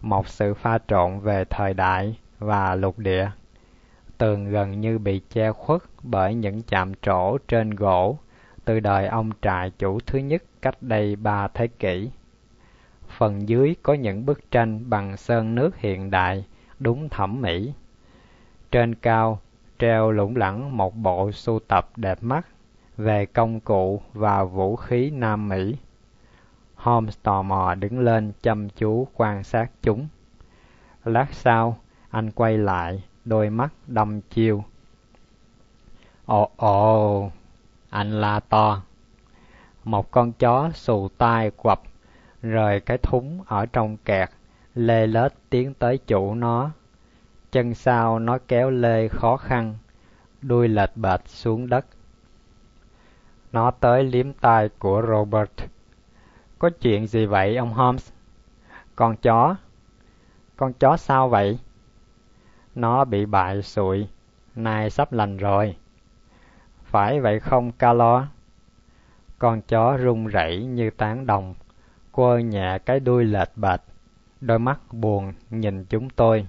một 0.00 0.28
sự 0.28 0.54
pha 0.54 0.78
trộn 0.88 1.20
về 1.20 1.44
thời 1.50 1.74
đại 1.74 2.18
và 2.38 2.74
lục 2.74 2.98
địa. 2.98 3.30
Tường 4.18 4.50
gần 4.50 4.80
như 4.80 4.98
bị 4.98 5.20
che 5.30 5.52
khuất 5.52 5.82
bởi 6.02 6.34
những 6.34 6.62
chạm 6.62 6.92
trổ 7.02 7.38
trên 7.48 7.70
gỗ 7.70 8.18
từ 8.64 8.80
đời 8.80 9.06
ông 9.06 9.30
trại 9.42 9.70
chủ 9.78 9.98
thứ 10.06 10.18
nhất 10.18 10.42
cách 10.62 10.76
đây 10.80 11.16
ba 11.16 11.48
thế 11.48 11.66
kỷ. 11.66 12.10
Phần 13.08 13.48
dưới 13.48 13.76
có 13.82 13.94
những 13.94 14.26
bức 14.26 14.50
tranh 14.50 14.90
bằng 14.90 15.16
sơn 15.16 15.54
nước 15.54 15.76
hiện 15.76 16.10
đại, 16.10 16.44
đúng 16.78 17.08
thẩm 17.08 17.40
mỹ. 17.40 17.72
Trên 18.70 18.94
cao 18.94 19.40
treo 19.78 20.10
lủng 20.10 20.36
lẳng 20.36 20.76
một 20.76 20.96
bộ 20.96 21.32
sưu 21.32 21.58
tập 21.68 21.88
đẹp 21.96 22.18
mắt 22.22 22.46
về 22.96 23.26
công 23.26 23.60
cụ 23.60 24.02
và 24.12 24.44
vũ 24.44 24.76
khí 24.76 25.10
Nam 25.10 25.48
Mỹ. 25.48 25.76
Holmes 26.74 27.18
tò 27.22 27.42
mò 27.42 27.74
đứng 27.74 27.98
lên 27.98 28.32
chăm 28.42 28.68
chú 28.68 29.06
quan 29.14 29.44
sát 29.44 29.70
chúng. 29.82 30.08
Lát 31.04 31.26
sau, 31.32 31.78
anh 32.10 32.30
quay 32.30 32.58
lại, 32.58 33.02
đôi 33.24 33.50
mắt 33.50 33.72
đăm 33.86 34.20
chiêu. 34.20 34.64
Ồ 36.26 36.50
ồ, 36.56 37.30
anh 37.90 38.20
la 38.20 38.40
to. 38.40 38.82
Một 39.84 40.10
con 40.10 40.32
chó 40.32 40.70
xù 40.74 41.08
tai 41.18 41.50
quặp, 41.50 41.80
rời 42.42 42.80
cái 42.80 42.98
thúng 42.98 43.40
ở 43.46 43.66
trong 43.66 43.96
kẹt, 43.96 44.28
lê 44.74 45.06
lết 45.06 45.32
tiến 45.50 45.74
tới 45.74 45.98
chủ 45.98 46.34
nó. 46.34 46.70
Chân 47.52 47.74
sau 47.74 48.18
nó 48.18 48.38
kéo 48.48 48.70
lê 48.70 49.08
khó 49.08 49.36
khăn, 49.36 49.74
đuôi 50.42 50.68
lệch 50.68 50.96
bệt 50.96 51.20
xuống 51.26 51.68
đất. 51.68 51.86
Nó 53.54 53.70
tới 53.70 54.04
liếm 54.04 54.32
tai 54.32 54.68
của 54.68 55.02
Robert. 55.08 55.50
Có 56.58 56.70
chuyện 56.80 57.06
gì 57.06 57.26
vậy 57.26 57.56
ông 57.56 57.72
Holmes? 57.72 58.12
Con 58.96 59.16
chó. 59.16 59.56
Con 60.56 60.72
chó 60.72 60.96
sao 60.96 61.28
vậy? 61.28 61.58
Nó 62.74 63.04
bị 63.04 63.26
bại 63.26 63.62
sụi, 63.62 64.08
nay 64.54 64.90
sắp 64.90 65.12
lành 65.12 65.36
rồi. 65.36 65.76
Phải 66.84 67.20
vậy 67.20 67.40
không 67.40 67.72
Calo? 67.72 68.26
Con 69.38 69.62
chó 69.62 69.96
run 69.96 70.26
rẩy 70.26 70.64
như 70.64 70.90
tán 70.90 71.26
đồng, 71.26 71.54
quơ 72.12 72.38
nhẹ 72.38 72.78
cái 72.78 73.00
đuôi 73.00 73.24
lệch 73.24 73.56
bệch, 73.56 73.80
đôi 74.40 74.58
mắt 74.58 74.80
buồn 74.92 75.32
nhìn 75.50 75.84
chúng 75.84 76.10
tôi. 76.10 76.46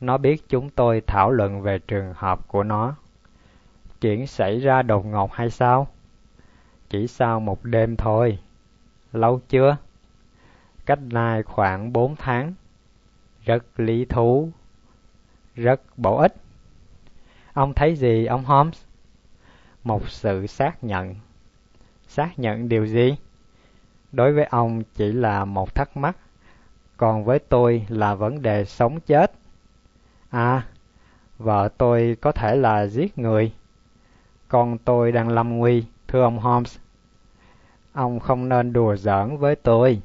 Nó 0.00 0.18
biết 0.18 0.48
chúng 0.48 0.70
tôi 0.70 1.02
thảo 1.06 1.30
luận 1.30 1.62
về 1.62 1.78
trường 1.78 2.14
hợp 2.16 2.48
của 2.48 2.62
nó. 2.62 2.94
Chuyện 4.00 4.26
xảy 4.26 4.60
ra 4.60 4.82
đột 4.82 5.06
ngột 5.06 5.32
hay 5.32 5.50
sao? 5.50 5.88
Chỉ 6.92 7.06
sau 7.06 7.40
một 7.40 7.64
đêm 7.64 7.96
thôi. 7.96 8.38
Lâu 9.12 9.40
chưa? 9.48 9.76
Cách 10.86 10.98
nay 11.02 11.42
khoảng 11.42 11.92
bốn 11.92 12.16
tháng. 12.16 12.54
Rất 13.44 13.80
lý 13.80 14.04
thú. 14.04 14.50
Rất 15.54 15.80
bổ 15.96 16.16
ích. 16.16 16.34
Ông 17.52 17.74
thấy 17.74 17.96
gì 17.96 18.26
ông 18.26 18.44
Holmes? 18.44 18.82
Một 19.84 20.08
sự 20.08 20.46
xác 20.46 20.84
nhận. 20.84 21.14
Xác 22.06 22.38
nhận 22.38 22.68
điều 22.68 22.86
gì? 22.86 23.16
Đối 24.12 24.32
với 24.32 24.44
ông 24.44 24.82
chỉ 24.94 25.12
là 25.12 25.44
một 25.44 25.74
thắc 25.74 25.96
mắc, 25.96 26.16
còn 26.96 27.24
với 27.24 27.38
tôi 27.38 27.86
là 27.88 28.14
vấn 28.14 28.42
đề 28.42 28.64
sống 28.64 29.00
chết. 29.00 29.32
À, 30.30 30.66
vợ 31.38 31.68
tôi 31.78 32.16
có 32.20 32.32
thể 32.32 32.56
là 32.56 32.86
giết 32.86 33.18
người. 33.18 33.52
Con 34.48 34.78
tôi 34.78 35.12
đang 35.12 35.28
lâm 35.28 35.58
nguy, 35.58 35.84
thưa 36.08 36.22
ông 36.22 36.38
Holmes. 36.38 36.81
Ông 37.92 38.20
không 38.20 38.48
nên 38.48 38.72
đùa 38.72 38.96
giỡn 38.96 39.36
với 39.36 39.56
tôi. 39.56 40.02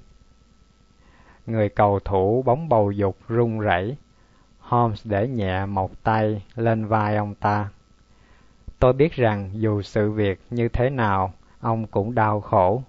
Người 1.45 1.69
cầu 1.69 1.99
thủ 1.99 2.43
bóng 2.45 2.69
bầu 2.69 2.91
dục 2.91 3.17
run 3.27 3.59
rẩy. 3.59 3.97
Holmes 4.59 5.07
để 5.07 5.27
nhẹ 5.27 5.65
một 5.65 6.03
tay 6.03 6.43
lên 6.55 6.85
vai 6.85 7.15
ông 7.15 7.35
ta. 7.35 7.69
Tôi 8.79 8.93
biết 8.93 9.13
rằng 9.13 9.49
dù 9.53 9.81
sự 9.81 10.11
việc 10.11 10.39
như 10.49 10.69
thế 10.69 10.89
nào, 10.89 11.33
ông 11.59 11.87
cũng 11.87 12.15
đau 12.15 12.41
khổ. 12.41 12.83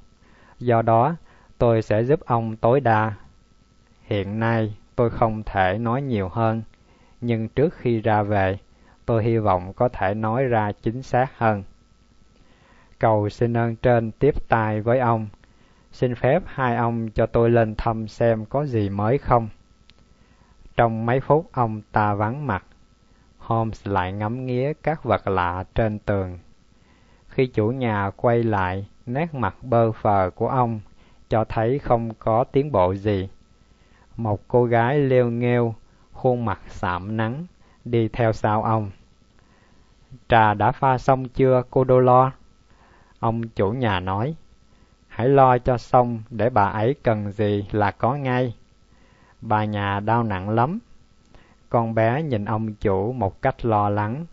Do 0.58 0.82
đó, 0.82 1.16
tôi 1.58 1.82
sẽ 1.82 2.04
giúp 2.04 2.20
ông 2.26 2.56
tối 2.56 2.80
đa. 2.80 3.12
Hiện 4.02 4.40
nay, 4.40 4.76
tôi 4.96 5.10
không 5.10 5.42
thể 5.42 5.78
nói 5.78 6.02
nhiều 6.02 6.28
hơn, 6.28 6.62
nhưng 7.20 7.48
trước 7.48 7.74
khi 7.74 8.00
ra 8.00 8.22
về, 8.22 8.58
tôi 9.06 9.24
hy 9.24 9.38
vọng 9.38 9.72
có 9.72 9.88
thể 9.88 10.14
nói 10.14 10.44
ra 10.44 10.72
chính 10.82 11.02
xác 11.02 11.38
hơn 11.38 11.62
cầu 12.98 13.28
xin 13.28 13.56
ơn 13.56 13.76
trên 13.76 14.10
tiếp 14.10 14.34
tài 14.48 14.80
với 14.80 14.98
ông. 14.98 15.28
Xin 15.92 16.14
phép 16.14 16.42
hai 16.46 16.76
ông 16.76 17.10
cho 17.10 17.26
tôi 17.26 17.50
lên 17.50 17.74
thăm 17.74 18.08
xem 18.08 18.44
có 18.44 18.66
gì 18.66 18.88
mới 18.88 19.18
không. 19.18 19.48
Trong 20.76 21.06
mấy 21.06 21.20
phút 21.20 21.50
ông 21.52 21.82
ta 21.92 22.14
vắng 22.14 22.46
mặt, 22.46 22.64
Holmes 23.38 23.86
lại 23.86 24.12
ngắm 24.12 24.46
nghía 24.46 24.72
các 24.82 25.04
vật 25.04 25.28
lạ 25.28 25.64
trên 25.74 25.98
tường. 25.98 26.38
Khi 27.28 27.46
chủ 27.46 27.68
nhà 27.68 28.10
quay 28.16 28.42
lại, 28.42 28.86
nét 29.06 29.34
mặt 29.34 29.54
bơ 29.62 29.92
phờ 29.92 30.30
của 30.34 30.48
ông 30.48 30.80
cho 31.28 31.44
thấy 31.44 31.78
không 31.78 32.14
có 32.18 32.44
tiến 32.44 32.72
bộ 32.72 32.94
gì. 32.94 33.28
Một 34.16 34.40
cô 34.48 34.64
gái 34.64 34.98
lêu 34.98 35.30
nghêu, 35.30 35.74
khuôn 36.12 36.44
mặt 36.44 36.60
sạm 36.68 37.16
nắng, 37.16 37.46
đi 37.84 38.08
theo 38.08 38.32
sau 38.32 38.62
ông. 38.62 38.90
Trà 40.28 40.54
đã 40.54 40.72
pha 40.72 40.98
xong 40.98 41.28
chưa 41.28 41.62
cô 41.70 41.84
Đô 41.84 42.00
Lo? 42.00 42.32
Ông 43.20 43.48
chủ 43.48 43.70
nhà 43.70 44.00
nói, 44.00 44.34
hãy 45.08 45.28
lo 45.28 45.58
cho 45.58 45.78
xong 45.78 46.22
để 46.30 46.50
bà 46.50 46.64
ấy 46.64 46.94
cần 47.02 47.32
gì 47.32 47.66
là 47.72 47.90
có 47.90 48.14
ngay. 48.14 48.54
Bà 49.40 49.64
nhà 49.64 50.00
đau 50.00 50.22
nặng 50.22 50.50
lắm. 50.50 50.78
Con 51.68 51.94
bé 51.94 52.22
nhìn 52.22 52.44
ông 52.44 52.74
chủ 52.74 53.12
một 53.12 53.42
cách 53.42 53.64
lo 53.64 53.88
lắng. 53.88 54.26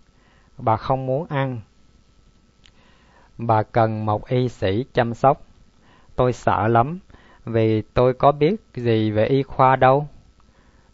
Bà 0.57 0.77
không 0.77 1.05
muốn 1.05 1.25
ăn. 1.29 1.61
Bà 3.37 3.63
cần 3.63 4.05
một 4.05 4.27
y 4.27 4.49
sĩ 4.49 4.85
chăm 4.93 5.13
sóc. 5.13 5.41
Tôi 6.15 6.33
sợ 6.33 6.67
lắm, 6.67 6.99
vì 7.45 7.81
tôi 7.81 8.13
có 8.13 8.31
biết 8.31 8.55
gì 8.73 9.11
về 9.11 9.25
y 9.25 9.43
khoa 9.43 9.75
đâu. 9.75 10.07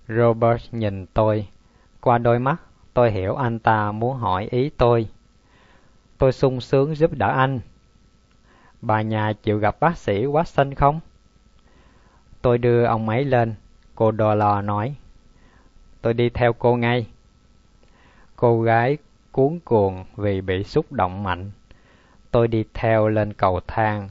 Robert 0.08 0.62
nhìn 0.72 1.06
tôi. 1.06 1.48
Qua 2.02 2.18
đôi 2.18 2.40
mắt, 2.40 2.62
tôi 2.94 3.12
hiểu 3.12 3.36
anh 3.36 3.60
ta 3.60 3.92
muốn 3.92 4.18
hỏi 4.18 4.48
ý 4.52 4.70
tôi. 4.70 5.08
Tôi 6.18 6.32
sung 6.32 6.62
sướng 6.62 6.96
giúp 6.96 7.12
đỡ 7.14 7.28
anh. 7.28 7.60
Bà 8.82 9.02
nhà 9.02 9.34
chịu 9.44 9.58
gặp 9.58 9.80
bác 9.80 9.98
sĩ 9.98 10.26
Watson 10.26 10.76
không? 10.76 11.00
Tôi 12.42 12.58
đưa 12.58 12.84
ông 12.84 13.10
ấy 13.10 13.26
lên, 13.26 13.56
cô 13.96 14.12
đò 14.12 14.36
lò 14.36 14.62
nói. 14.62 14.96
Tôi 16.02 16.14
đi 16.14 16.30
theo 16.30 16.54
cô 16.54 16.76
ngay. 16.76 17.08
Cô 18.36 18.62
gái 18.62 18.98
cuốn 19.32 19.60
cuồng 19.66 20.06
vì 20.16 20.42
bị 20.42 20.64
xúc 20.64 20.92
động 20.92 21.24
mạnh. 21.24 21.52
Tôi 22.32 22.48
đi 22.48 22.64
theo 22.74 23.08
lên 23.08 23.34
cầu 23.34 23.60
thang 23.68 24.10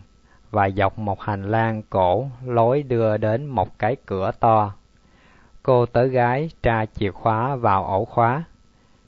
và 0.51 0.71
dọc 0.71 0.99
một 0.99 1.23
hành 1.23 1.51
lang 1.51 1.83
cổ 1.91 2.29
lối 2.47 2.83
đưa 2.83 3.17
đến 3.17 3.47
một 3.47 3.79
cái 3.79 3.97
cửa 4.07 4.31
to. 4.41 4.73
Cô 5.63 5.87
tớ 5.87 6.05
gái 6.05 6.51
tra 6.63 6.87
chìa 6.87 7.11
khóa 7.11 7.57
vào 7.57 7.85
ổ 7.85 8.05
khóa. 8.05 8.45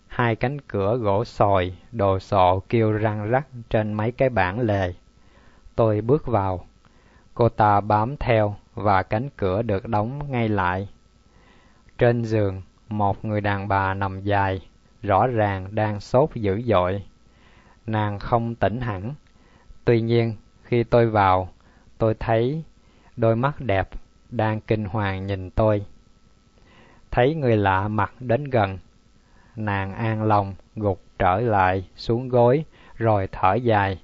Hai 0.09 0.37
cánh 0.37 0.61
cửa 0.61 0.97
gỗ 0.97 1.25
sồi, 1.25 1.77
đồ 1.93 2.19
sộ 2.19 2.63
kêu 2.69 2.93
răng 2.93 3.31
rắc 3.31 3.47
trên 3.71 3.93
mấy 3.93 4.13
cái 4.13 4.29
bảng 4.29 4.61
lề. 4.61 4.93
Tôi 5.77 6.01
bước 6.01 6.27
vào. 6.27 6.67
Cô 7.35 7.49
ta 7.49 7.81
bám 7.81 8.17
theo 8.17 8.57
và 8.75 9.03
cánh 9.03 9.29
cửa 9.37 9.63
được 9.63 9.89
đóng 9.89 10.31
ngay 10.31 10.49
lại. 10.49 10.89
Trên 11.99 12.25
giường, 12.25 12.63
một 12.89 13.25
người 13.25 13.41
đàn 13.41 13.69
bà 13.69 13.95
nằm 13.95 14.21
dài, 14.21 14.61
rõ 15.03 15.27
ràng 15.27 15.75
đang 15.75 16.01
sốt 16.01 16.35
dữ 16.35 16.63
dội. 16.63 17.03
Nàng 17.87 18.19
không 18.19 18.55
tỉnh 18.55 18.81
hẳn. 18.81 19.15
Tuy 19.85 20.01
nhiên, 20.01 20.37
khi 20.63 20.85
tôi 20.85 21.07
vào, 21.07 21.49
tôi 21.99 22.15
thấy 22.15 22.65
đôi 23.17 23.37
mắt 23.37 23.61
đẹp 23.61 23.89
đang 24.31 24.61
kinh 24.61 24.85
hoàng 24.85 25.27
nhìn 25.27 25.51
tôi. 25.51 25.85
Thấy 27.11 27.35
người 27.35 27.57
lạ 27.57 27.89
mặt 27.89 28.13
đến 28.21 28.45
gần, 28.45 28.79
nàng 29.57 29.95
an 29.95 30.23
lòng 30.23 30.55
gục 30.77 31.03
trở 31.19 31.41
lại 31.41 31.89
xuống 31.97 32.29
gối 32.29 32.65
rồi 32.97 33.29
thở 33.33 33.55
dài. 33.55 34.01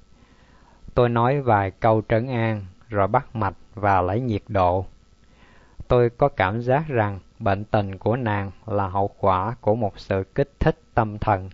Tôi 0.99 1.09
nói 1.09 1.41
vài 1.41 1.71
câu 1.71 2.03
trấn 2.09 2.27
an, 2.27 2.67
rồi 2.89 3.09
bắt 3.09 3.37
mạch 3.37 3.55
và 3.75 4.01
lấy 4.01 4.21
nhiệt 4.21 4.43
độ. 4.49 4.87
Tôi 5.89 6.11
có 6.11 6.29
cảm 6.29 6.63
giác 6.63 6.89
rằng 6.89 7.19
bệnh 7.39 7.65
tình 7.65 7.99
của 7.99 8.17
nàng 8.17 8.51
là 8.67 8.89
hậu 8.89 9.11
quả 9.19 9.55
của 9.61 9.75
một 9.75 9.99
sự 9.99 10.25
kích 10.35 10.51
thích 10.61 10.79
tâm 10.95 11.19
thần. 11.19 11.51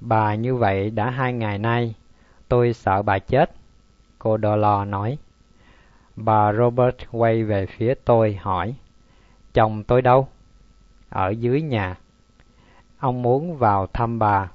Bà 0.00 0.34
như 0.34 0.54
vậy 0.54 0.90
đã 0.90 1.10
hai 1.10 1.32
ngày 1.32 1.58
nay, 1.58 1.94
tôi 2.48 2.72
sợ 2.72 3.02
bà 3.02 3.18
chết, 3.18 3.50
cô 4.18 4.38
Dolo 4.42 4.84
nói. 4.84 5.18
Bà 6.16 6.52
Robert 6.52 6.96
quay 7.10 7.44
về 7.44 7.66
phía 7.66 7.94
tôi 8.04 8.34
hỏi, 8.34 8.74
chồng 9.54 9.84
tôi 9.84 10.02
đâu? 10.02 10.28
Ở 11.08 11.28
dưới 11.28 11.62
nhà. 11.62 11.96
Ông 12.98 13.22
muốn 13.22 13.56
vào 13.56 13.86
thăm 13.86 14.18
bà. 14.18 14.50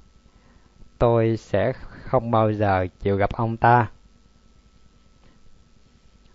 Tôi 0.98 1.38
sẽ 1.38 1.74
không 2.12 2.32
bao 2.32 2.52
giờ 2.52 2.88
chịu 3.00 3.18
gặp 3.18 3.30
ông 3.34 3.58
ta. 3.58 3.90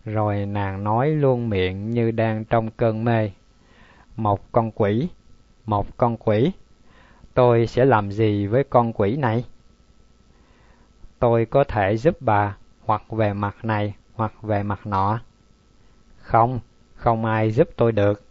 Rồi 0.05 0.47
nàng 0.47 0.85
nói 0.85 1.11
luôn 1.11 1.49
miệng 1.49 1.91
như 1.91 2.11
đang 2.11 2.45
trong 2.45 2.71
cơn 2.71 3.05
mê. 3.05 3.31
Một 4.17 4.53
con 4.53 4.71
quỷ, 4.71 5.09
một 5.67 5.97
con 5.97 6.17
quỷ. 6.17 6.53
Tôi 7.35 7.67
sẽ 7.67 7.85
làm 7.85 8.13
gì 8.13 8.47
với 8.47 8.65
con 8.65 8.93
quỷ 8.93 9.17
này? 9.17 9.45
Tôi 11.19 11.45
có 11.45 11.65
thể 11.65 11.97
giúp 11.97 12.17
bà 12.21 12.57
hoặc 12.85 13.03
về 13.11 13.33
mặt 13.33 13.57
này 13.63 13.95
hoặc 14.15 14.43
về 14.43 14.63
mặt 14.63 14.87
nọ. 14.87 15.21
Không, 16.19 16.61
không 16.95 17.25
ai 17.25 17.51
giúp 17.51 17.69
tôi 17.77 17.93
được. 17.93 18.23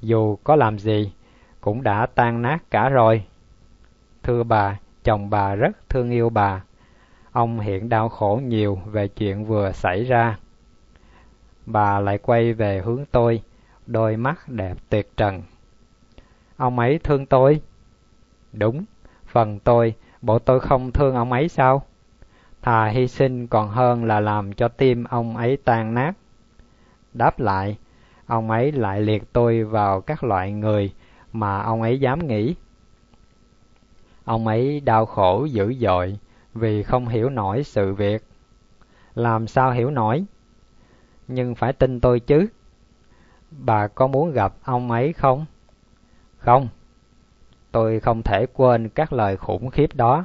Dù 0.00 0.36
có 0.44 0.56
làm 0.56 0.78
gì, 0.78 1.12
cũng 1.60 1.82
đã 1.82 2.06
tan 2.14 2.42
nát 2.42 2.58
cả 2.70 2.88
rồi. 2.88 3.24
Thưa 4.22 4.42
bà, 4.42 4.78
chồng 5.04 5.30
bà 5.30 5.54
rất 5.54 5.88
thương 5.88 6.10
yêu 6.10 6.30
bà. 6.30 6.62
Ông 7.32 7.60
hiện 7.60 7.88
đau 7.88 8.08
khổ 8.08 8.40
nhiều 8.44 8.78
về 8.86 9.08
chuyện 9.08 9.44
vừa 9.44 9.72
xảy 9.72 10.04
ra. 10.04 10.38
Bà 11.66 12.00
lại 12.00 12.18
quay 12.18 12.52
về 12.52 12.82
hướng 12.84 13.04
tôi, 13.10 13.42
đôi 13.86 14.16
mắt 14.16 14.48
đẹp 14.48 14.76
tuyệt 14.88 15.16
trần. 15.16 15.42
Ông 16.56 16.78
ấy 16.78 16.98
thương 17.04 17.26
tôi? 17.26 17.60
Đúng, 18.52 18.84
phần 19.26 19.58
tôi, 19.58 19.94
bộ 20.22 20.38
tôi 20.38 20.60
không 20.60 20.92
thương 20.92 21.14
ông 21.14 21.32
ấy 21.32 21.48
sao? 21.48 21.82
Thà 22.62 22.86
hy 22.86 23.08
sinh 23.08 23.46
còn 23.46 23.68
hơn 23.68 24.04
là 24.04 24.20
làm 24.20 24.52
cho 24.52 24.68
tim 24.68 25.04
ông 25.04 25.36
ấy 25.36 25.58
tan 25.64 25.94
nát. 25.94 26.12
Đáp 27.14 27.40
lại, 27.40 27.78
ông 28.26 28.50
ấy 28.50 28.72
lại 28.72 29.00
liệt 29.00 29.32
tôi 29.32 29.64
vào 29.64 30.00
các 30.00 30.24
loại 30.24 30.52
người 30.52 30.92
mà 31.32 31.60
ông 31.60 31.82
ấy 31.82 32.00
dám 32.00 32.26
nghĩ. 32.26 32.54
Ông 34.28 34.46
ấy 34.46 34.80
đau 34.80 35.06
khổ 35.06 35.44
dữ 35.44 35.74
dội 35.74 36.18
vì 36.54 36.82
không 36.82 37.08
hiểu 37.08 37.30
nổi 37.30 37.64
sự 37.64 37.94
việc. 37.94 38.24
Làm 39.14 39.46
sao 39.46 39.70
hiểu 39.70 39.90
nổi? 39.90 40.24
Nhưng 41.28 41.54
phải 41.54 41.72
tin 41.72 42.00
tôi 42.00 42.20
chứ. 42.20 42.46
Bà 43.50 43.88
có 43.88 44.06
muốn 44.06 44.32
gặp 44.32 44.54
ông 44.62 44.90
ấy 44.90 45.12
không? 45.12 45.46
Không. 46.38 46.68
Tôi 47.72 48.00
không 48.00 48.22
thể 48.22 48.46
quên 48.52 48.88
các 48.88 49.12
lời 49.12 49.36
khủng 49.36 49.70
khiếp 49.70 49.94
đó. 49.94 50.24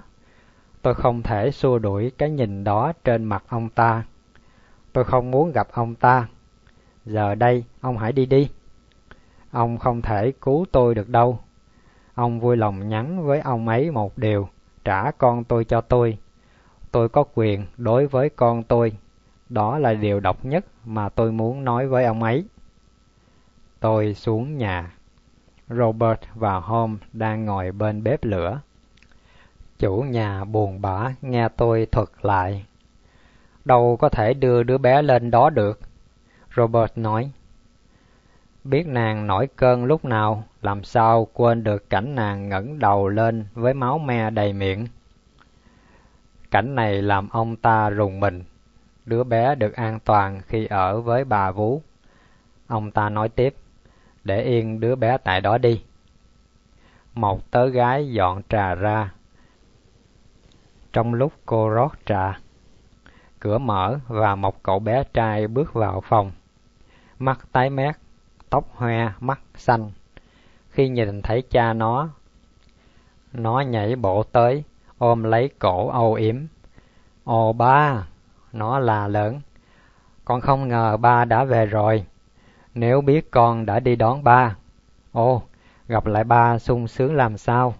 Tôi 0.81 0.93
không 0.93 1.21
thể 1.21 1.51
xua 1.51 1.79
đuổi 1.79 2.11
cái 2.17 2.29
nhìn 2.29 2.63
đó 2.63 2.93
trên 3.03 3.23
mặt 3.23 3.43
ông 3.47 3.69
ta. 3.69 4.03
Tôi 4.93 5.03
không 5.03 5.31
muốn 5.31 5.51
gặp 5.51 5.67
ông 5.71 5.95
ta. 5.95 6.27
Giờ 7.05 7.35
đây, 7.35 7.63
ông 7.81 7.97
hãy 7.97 8.11
đi 8.11 8.25
đi. 8.25 8.49
Ông 9.51 9.77
không 9.77 10.01
thể 10.01 10.31
cứu 10.41 10.65
tôi 10.71 10.95
được 10.95 11.09
đâu. 11.09 11.39
Ông 12.15 12.39
vui 12.39 12.57
lòng 12.57 12.89
nhắn 12.89 13.25
với 13.25 13.39
ông 13.39 13.67
ấy 13.67 13.91
một 13.91 14.17
điều, 14.17 14.49
trả 14.83 15.11
con 15.11 15.43
tôi 15.43 15.65
cho 15.65 15.81
tôi. 15.81 16.17
Tôi 16.91 17.09
có 17.09 17.23
quyền 17.33 17.65
đối 17.77 18.07
với 18.07 18.29
con 18.29 18.63
tôi. 18.63 18.91
Đó 19.49 19.79
là 19.79 19.93
điều 19.93 20.19
độc 20.19 20.45
nhất 20.45 20.65
mà 20.85 21.09
tôi 21.09 21.31
muốn 21.31 21.65
nói 21.65 21.87
với 21.87 22.05
ông 22.05 22.23
ấy. 22.23 22.45
Tôi 23.79 24.13
xuống 24.13 24.57
nhà. 24.57 24.91
Robert 25.69 26.19
và 26.35 26.59
Holmes 26.59 26.99
đang 27.13 27.45
ngồi 27.45 27.71
bên 27.71 28.03
bếp 28.03 28.23
lửa. 28.23 28.61
Chủ 29.79 30.01
nhà 30.01 30.43
buồn 30.43 30.81
bã 30.81 31.13
nghe 31.21 31.49
tôi 31.49 31.87
thuật 31.91 32.09
lại. 32.21 32.65
Đâu 33.65 33.97
có 33.99 34.09
thể 34.09 34.33
đưa 34.33 34.63
đứa 34.63 34.77
bé 34.77 35.01
lên 35.01 35.31
đó 35.31 35.49
được. 35.49 35.79
Robert 36.55 36.91
nói. 36.95 37.31
Biết 38.63 38.87
nàng 38.87 39.27
nổi 39.27 39.47
cơn 39.55 39.85
lúc 39.85 40.05
nào, 40.05 40.43
làm 40.61 40.83
sao 40.83 41.27
quên 41.33 41.63
được 41.63 41.89
cảnh 41.89 42.15
nàng 42.15 42.49
ngẩng 42.49 42.79
đầu 42.79 43.07
lên 43.07 43.45
với 43.53 43.73
máu 43.73 43.99
me 43.99 44.29
đầy 44.29 44.53
miệng. 44.53 44.87
Cảnh 46.51 46.75
này 46.75 47.01
làm 47.01 47.29
ông 47.29 47.55
ta 47.55 47.89
rùng 47.89 48.19
mình. 48.19 48.43
Đứa 49.05 49.23
bé 49.23 49.55
được 49.55 49.75
an 49.75 49.99
toàn 50.05 50.41
khi 50.47 50.65
ở 50.65 51.01
với 51.01 51.23
bà 51.23 51.51
Vú. 51.51 51.81
Ông 52.67 52.91
ta 52.91 53.09
nói 53.09 53.29
tiếp, 53.29 53.55
để 54.23 54.41
yên 54.41 54.79
đứa 54.79 54.95
bé 54.95 55.17
tại 55.17 55.41
đó 55.41 55.57
đi. 55.57 55.83
Một 57.13 57.51
tớ 57.51 57.67
gái 57.67 58.11
dọn 58.13 58.41
trà 58.49 58.75
ra. 58.75 59.13
Trong 60.93 61.13
lúc 61.13 61.33
cô 61.45 61.69
rót 61.69 61.91
trà, 62.05 62.39
cửa 63.39 63.57
mở 63.57 63.99
và 64.07 64.35
một 64.35 64.63
cậu 64.63 64.79
bé 64.79 65.03
trai 65.13 65.47
bước 65.47 65.73
vào 65.73 66.01
phòng. 66.01 66.31
Mắt 67.19 67.39
tái 67.51 67.69
mét, 67.69 67.95
tóc 68.53 68.65
hoe, 68.75 69.11
mắt 69.19 69.39
xanh. 69.55 69.91
Khi 70.69 70.89
nhìn 70.89 71.21
thấy 71.21 71.43
cha 71.49 71.73
nó, 71.73 72.09
nó 73.31 73.59
nhảy 73.59 73.95
bộ 73.95 74.23
tới, 74.23 74.63
ôm 74.97 75.23
lấy 75.23 75.49
cổ 75.59 75.89
âu 75.89 76.13
yếm. 76.13 76.35
Ồ 77.23 77.53
ba, 77.53 78.07
nó 78.51 78.79
là 78.79 79.07
lớn. 79.07 79.41
Con 80.25 80.41
không 80.41 80.67
ngờ 80.67 80.97
ba 80.97 81.25
đã 81.25 81.43
về 81.43 81.65
rồi. 81.65 82.05
Nếu 82.73 83.01
biết 83.01 83.31
con 83.31 83.65
đã 83.65 83.79
đi 83.79 83.95
đón 83.95 84.23
ba. 84.23 84.55
Ồ, 85.11 85.41
gặp 85.87 86.05
lại 86.05 86.23
ba 86.23 86.59
sung 86.59 86.87
sướng 86.87 87.15
làm 87.15 87.37
sao? 87.37 87.75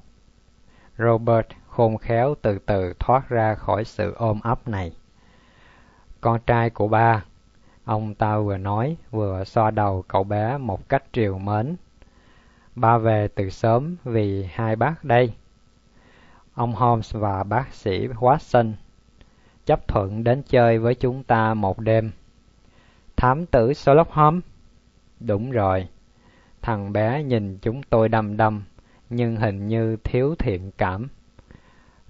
Robert 0.98 1.48
khôn 1.68 1.98
khéo 1.98 2.36
từ 2.42 2.60
từ 2.60 2.94
thoát 3.00 3.30
ra 3.30 3.56
khỏi 3.56 3.86
sự 3.86 4.14
ôm 4.18 4.40
ấp 4.44 4.68
này. 4.68 4.92
Con 6.22 6.40
trai 6.46 6.70
của 6.70 6.88
ba, 6.88 7.24
ông 7.86 8.14
ta 8.14 8.38
vừa 8.38 8.58
nói 8.58 8.98
vừa 9.12 9.44
xoa 9.44 9.72
đầu 9.72 10.04
cậu 10.08 10.24
bé 10.24 10.58
một 10.58 10.90
cách 10.90 11.04
triều 11.12 11.40
mến. 11.40 11.76
Ba 12.76 12.98
về 12.98 13.28
từ 13.36 13.50
sớm 13.50 13.96
vì 14.04 14.50
hai 14.54 14.76
bác 14.76 15.04
đây. 15.04 15.34
Ông 16.54 16.74
Holmes 16.74 17.16
và 17.16 17.44
bác 17.44 17.74
sĩ 17.74 18.08
Watson 18.08 18.74
chấp 19.66 19.88
thuận 19.88 20.24
đến 20.24 20.44
chơi 20.48 20.80
với 20.80 20.96
chúng 20.96 21.24
ta 21.24 21.54
một 21.54 21.80
đêm. 21.80 22.12
Thám 23.16 23.46
tử 23.46 23.74
Sherlock 23.74 24.12
Holmes? 24.12 24.44
Đúng 25.20 25.52
rồi. 25.52 25.88
Thằng 26.62 26.94
bé 26.94 27.24
nhìn 27.24 27.58
chúng 27.62 27.84
tôi 27.84 28.10
đăm 28.10 28.38
đăm, 28.38 28.64
nhưng 29.10 29.36
hình 29.36 29.68
như 29.68 29.98
thiếu 30.04 30.36
thiện 30.40 30.72
cảm. 30.78 31.08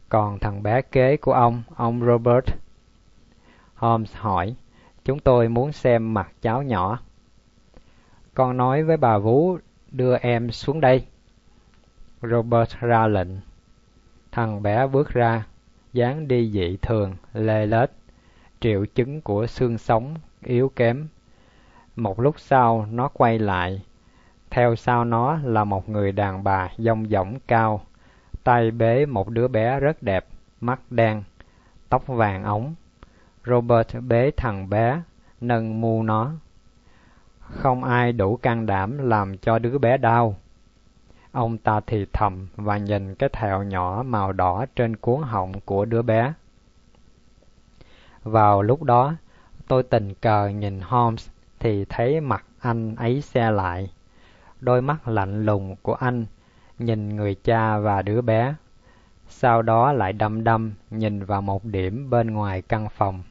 Còn 0.09 0.39
thằng 0.39 0.63
bé 0.63 0.81
kế 0.81 1.17
của 1.17 1.33
ông, 1.33 1.63
ông 1.75 2.05
Robert? 2.05 2.45
Holmes 3.75 4.15
hỏi, 4.15 4.55
chúng 5.05 5.19
tôi 5.19 5.49
muốn 5.49 5.71
xem 5.71 6.13
mặt 6.13 6.31
cháu 6.41 6.61
nhỏ. 6.61 6.99
Con 8.33 8.57
nói 8.57 8.83
với 8.83 8.97
bà 8.97 9.17
Vú 9.17 9.57
đưa 9.91 10.17
em 10.17 10.51
xuống 10.51 10.81
đây. 10.81 11.05
Robert 12.21 12.79
ra 12.79 13.07
lệnh. 13.07 13.29
Thằng 14.31 14.63
bé 14.63 14.87
bước 14.87 15.09
ra, 15.09 15.43
dáng 15.93 16.27
đi 16.27 16.51
dị 16.51 16.77
thường, 16.81 17.15
lê 17.33 17.65
lết, 17.65 17.91
triệu 18.59 18.85
chứng 18.85 19.21
của 19.21 19.47
xương 19.47 19.77
sống 19.77 20.15
yếu 20.43 20.71
kém. 20.75 21.07
Một 21.95 22.19
lúc 22.19 22.39
sau 22.39 22.87
nó 22.91 23.07
quay 23.07 23.39
lại, 23.39 23.81
theo 24.49 24.75
sau 24.75 25.05
nó 25.05 25.39
là 25.43 25.63
một 25.63 25.89
người 25.89 26.11
đàn 26.11 26.43
bà 26.43 26.69
dông 26.77 27.09
dỏng 27.09 27.39
cao, 27.47 27.81
tay 28.43 28.71
bế 28.71 29.05
một 29.05 29.29
đứa 29.29 29.47
bé 29.47 29.79
rất 29.79 30.03
đẹp, 30.03 30.25
mắt 30.61 30.79
đen, 30.89 31.23
tóc 31.89 32.07
vàng 32.07 32.43
ống. 32.43 32.75
Robert 33.45 33.87
bế 34.07 34.31
thằng 34.37 34.69
bé, 34.69 35.01
nâng 35.41 35.81
mu 35.81 36.03
nó. 36.03 36.31
Không 37.39 37.83
ai 37.83 38.13
đủ 38.13 38.35
can 38.37 38.65
đảm 38.65 38.97
làm 38.97 39.37
cho 39.37 39.59
đứa 39.59 39.77
bé 39.77 39.97
đau. 39.97 40.35
Ông 41.31 41.57
ta 41.57 41.79
thì 41.87 42.05
thầm 42.13 42.47
và 42.55 42.77
nhìn 42.77 43.15
cái 43.15 43.29
thẹo 43.29 43.63
nhỏ 43.63 44.03
màu 44.05 44.33
đỏ 44.33 44.65
trên 44.75 44.95
cuốn 44.95 45.21
họng 45.21 45.53
của 45.65 45.85
đứa 45.85 46.01
bé. 46.01 46.33
Vào 48.23 48.61
lúc 48.61 48.83
đó, 48.83 49.15
tôi 49.67 49.83
tình 49.83 50.13
cờ 50.13 50.47
nhìn 50.47 50.81
Holmes 50.81 51.29
thì 51.59 51.85
thấy 51.85 52.21
mặt 52.21 52.45
anh 52.59 52.95
ấy 52.95 53.21
xe 53.21 53.51
lại. 53.51 53.91
Đôi 54.59 54.81
mắt 54.81 55.07
lạnh 55.07 55.45
lùng 55.45 55.75
của 55.81 55.93
anh 55.93 56.25
nhìn 56.79 57.15
người 57.15 57.35
cha 57.43 57.77
và 57.77 58.01
đứa 58.01 58.21
bé. 58.21 58.55
Sau 59.27 59.61
đó 59.61 59.93
lại 59.93 60.13
đăm 60.13 60.43
đăm 60.43 60.73
nhìn 60.89 61.23
vào 61.23 61.41
một 61.41 61.65
điểm 61.65 62.09
bên 62.09 62.31
ngoài 62.31 62.61
căn 62.61 62.89
phòng. 62.89 63.23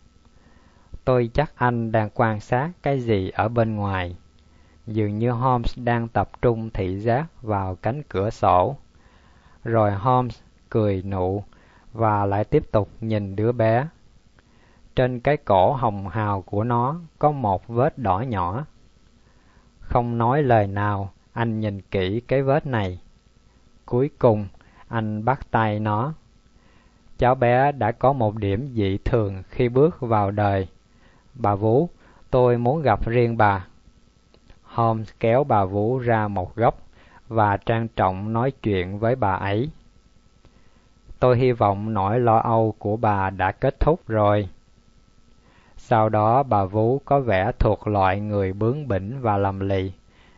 Tôi 1.05 1.31
chắc 1.35 1.53
anh 1.57 1.93
đang 1.93 2.11
quan 2.15 2.41
sát 2.41 2.71
cái 2.83 3.01
gì 3.01 3.31
ở 3.31 3.49
bên 3.49 3.77
ngoài. 3.77 4.17
Dường 4.87 5.19
như 5.19 5.31
Holmes 5.31 5.79
đang 5.79 6.09
tập 6.09 6.31
trung 6.43 6.71
thị 6.71 6.99
giác 6.99 7.43
vào 7.43 7.75
cánh 7.75 8.03
cửa 8.03 8.31
sổ. 8.31 8.77
Rồi 9.65 9.93
Holmes 9.93 10.41
cười 10.71 11.03
nụ 11.03 11.45
và 11.93 12.27
lại 12.27 12.45
tiếp 12.45 12.73
tục 12.73 12.89
nhìn 13.01 13.37
đứa 13.37 13.53
bé. 13.53 13.87
trên 14.95 15.21
cái 15.21 15.37
cổ 15.37 15.73
hồng 15.73 16.09
hào 16.09 16.43
của 16.43 16.65
nó 16.65 16.97
có 17.19 17.31
một 17.31 17.69
vết 17.69 17.99
đỏ 17.99 18.21
nhỏ. 18.21 18.65
Không 19.81 20.19
nói 20.19 20.43
lời 20.43 20.67
nào, 20.67 21.13
anh 21.33 21.61
nhìn 21.61 21.81
kỹ 21.81 22.21
cái 22.21 22.43
vết 22.43 22.67
này. 22.67 23.01
Cuối 23.87 24.11
cùng, 24.19 24.47
anh 24.89 25.25
bắt 25.25 25.51
tay 25.51 25.81
nó. 25.81 26.13
Cháu 27.19 27.35
bé 27.35 27.73
đã 27.73 27.93
có 27.93 28.13
một 28.13 28.37
điểm 28.37 28.73
dị 28.75 28.99
thường 29.05 29.43
khi 29.49 29.69
bước 29.69 30.01
vào 30.01 30.31
đời. 30.31 30.69
Bà 31.35 31.55
Vũ, 31.55 31.89
tôi 32.31 32.59
muốn 32.59 32.83
gặp 32.83 33.07
riêng 33.07 33.37
bà. 33.37 33.67
Holmes 34.63 35.11
kéo 35.21 35.45
bà 35.45 35.65
Vũ 35.65 35.99
ra 35.99 36.29
một 36.29 36.57
góc 36.57 36.79
và 37.29 37.57
trang 37.57 37.89
trọng 37.89 38.33
nói 38.33 38.51
chuyện 38.63 38.99
với 38.99 39.17
bà 39.17 39.33
ấy. 39.33 39.71
Tôi 41.19 41.39
hy 41.39 41.53
vọng 41.53 41.95
nỗi 41.95 42.21
lo 42.21 42.39
âu 42.39 42.75
của 42.79 42.97
bà 42.97 43.31
đã 43.31 43.53
kết 43.53 43.81
thúc 43.81 44.09
rồi. 44.09 44.49
Sau 45.77 46.09
đó 46.09 46.43
bà 46.43 46.65
Vũ 46.65 46.99
có 47.05 47.21
vẻ 47.21 47.53
thuộc 47.59 47.87
loại 47.87 48.21
người 48.21 48.53
bướng 48.53 48.89
bỉnh 48.89 49.21
và 49.21 49.37
lầm 49.37 49.61
lì, 49.61 49.93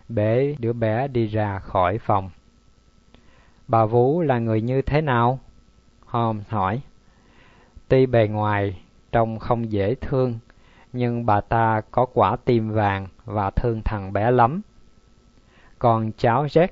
bế 0.08 0.56
đứa 0.58 0.72
bé 0.72 1.08
đi 1.08 1.26
ra 1.26 1.58
khỏi 1.58 1.98
phòng. 1.98 2.30
Bà 3.68 3.86
Vũ 3.86 4.20
là 4.20 4.38
người 4.38 4.60
như 4.60 4.82
thế 4.82 5.00
nào? 5.00 5.38
Holmes 6.06 6.48
hỏi. 6.48 6.80
Tuy 7.88 8.06
bề 8.06 8.28
ngoài 8.28 8.80
trông 9.12 9.38
không 9.38 9.72
dễ 9.72 9.94
thương, 9.94 10.38
nhưng 10.94 11.26
bà 11.26 11.40
ta 11.40 11.80
có 11.90 12.06
quả 12.14 12.36
tim 12.44 12.70
vàng 12.70 13.06
và 13.24 13.50
thương 13.50 13.80
thằng 13.84 14.12
bé 14.12 14.30
lắm. 14.30 14.60
Còn 15.78 16.10
cháu 16.16 16.46
Jack? 16.46 16.68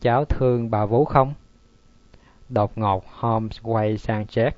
Cháu 0.00 0.24
thương 0.24 0.70
bà 0.70 0.86
Vú 0.86 1.04
không? 1.04 1.34
Đột 2.48 2.78
ngột 2.78 3.04
Holmes 3.12 3.58
quay 3.62 3.98
sang 3.98 4.24
Jack. 4.24 4.50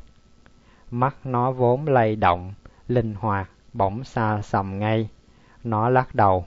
Mắt 0.90 1.16
nó 1.24 1.52
vốn 1.52 1.88
lay 1.88 2.16
động, 2.16 2.54
linh 2.88 3.14
hoạt, 3.14 3.50
bỗng 3.72 4.04
xa 4.04 4.42
sầm 4.42 4.78
ngay. 4.78 5.08
Nó 5.64 5.88
lắc 5.88 6.14
đầu. 6.14 6.46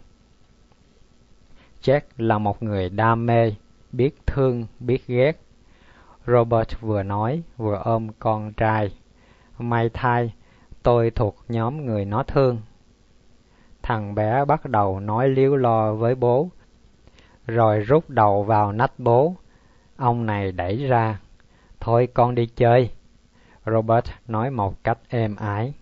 Jack 1.82 2.02
là 2.18 2.38
một 2.38 2.64
người 2.64 2.90
đam 2.90 3.26
mê, 3.26 3.54
biết 3.92 4.16
thương, 4.26 4.66
biết 4.80 5.08
ghét. 5.08 5.42
Robert 6.28 6.80
vừa 6.82 7.04
nói, 7.04 7.44
vừa 7.58 7.82
ôm 7.84 8.08
con 8.20 8.54
trai. 8.54 8.98
May 9.60 9.90
thay, 9.94 10.34
tôi 10.88 11.12
thuộc 11.12 11.36
nhóm 11.48 11.86
người 11.86 12.06
nó 12.06 12.24
thương. 12.24 12.62
Thằng 13.84 14.16
bé 14.16 14.46
bắt 14.46 14.66
đầu 14.66 15.00
nói 15.00 15.30
liếu 15.30 15.56
lo 15.56 15.94
với 15.94 16.16
bố, 16.16 16.50
rồi 17.48 17.80
rút 17.80 18.10
đầu 18.10 18.44
vào 18.44 18.72
nách 18.72 18.92
bố. 18.98 19.36
Ông 19.98 20.26
này 20.26 20.52
đẩy 20.52 20.88
ra. 20.88 21.20
Thôi 21.80 22.08
con 22.14 22.36
đi 22.36 22.46
chơi. 22.46 22.90
Robert 23.66 24.06
nói 24.28 24.52
một 24.52 24.84
cách 24.84 24.98
êm 25.10 25.36
ái. 25.36 25.74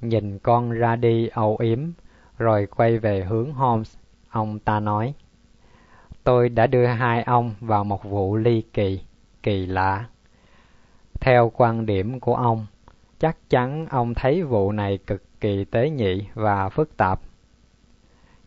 Nhìn 0.00 0.38
con 0.38 0.70
ra 0.70 0.96
đi 0.96 1.28
âu 1.28 1.56
yếm, 1.60 1.80
rồi 2.38 2.66
quay 2.66 2.98
về 2.98 3.24
hướng 3.24 3.52
Holmes. 3.52 3.96
Ông 4.30 4.58
ta 4.58 4.80
nói, 4.80 5.14
Tôi 6.24 6.48
đã 6.48 6.66
đưa 6.66 6.86
hai 6.86 7.22
ông 7.22 7.54
vào 7.60 7.84
một 7.84 8.04
vụ 8.04 8.36
ly 8.36 8.62
kỳ, 8.72 9.00
kỳ 9.42 9.66
lạ. 9.66 10.04
Theo 11.20 11.52
quan 11.54 11.86
điểm 11.86 12.20
của 12.20 12.34
ông, 12.34 12.66
chắc 13.18 13.36
chắn 13.50 13.86
ông 13.86 14.14
thấy 14.14 14.42
vụ 14.42 14.72
này 14.72 14.98
cực 15.06 15.40
kỳ 15.40 15.64
tế 15.64 15.90
nhị 15.90 16.26
và 16.34 16.68
phức 16.68 16.96
tạp. 16.96 17.20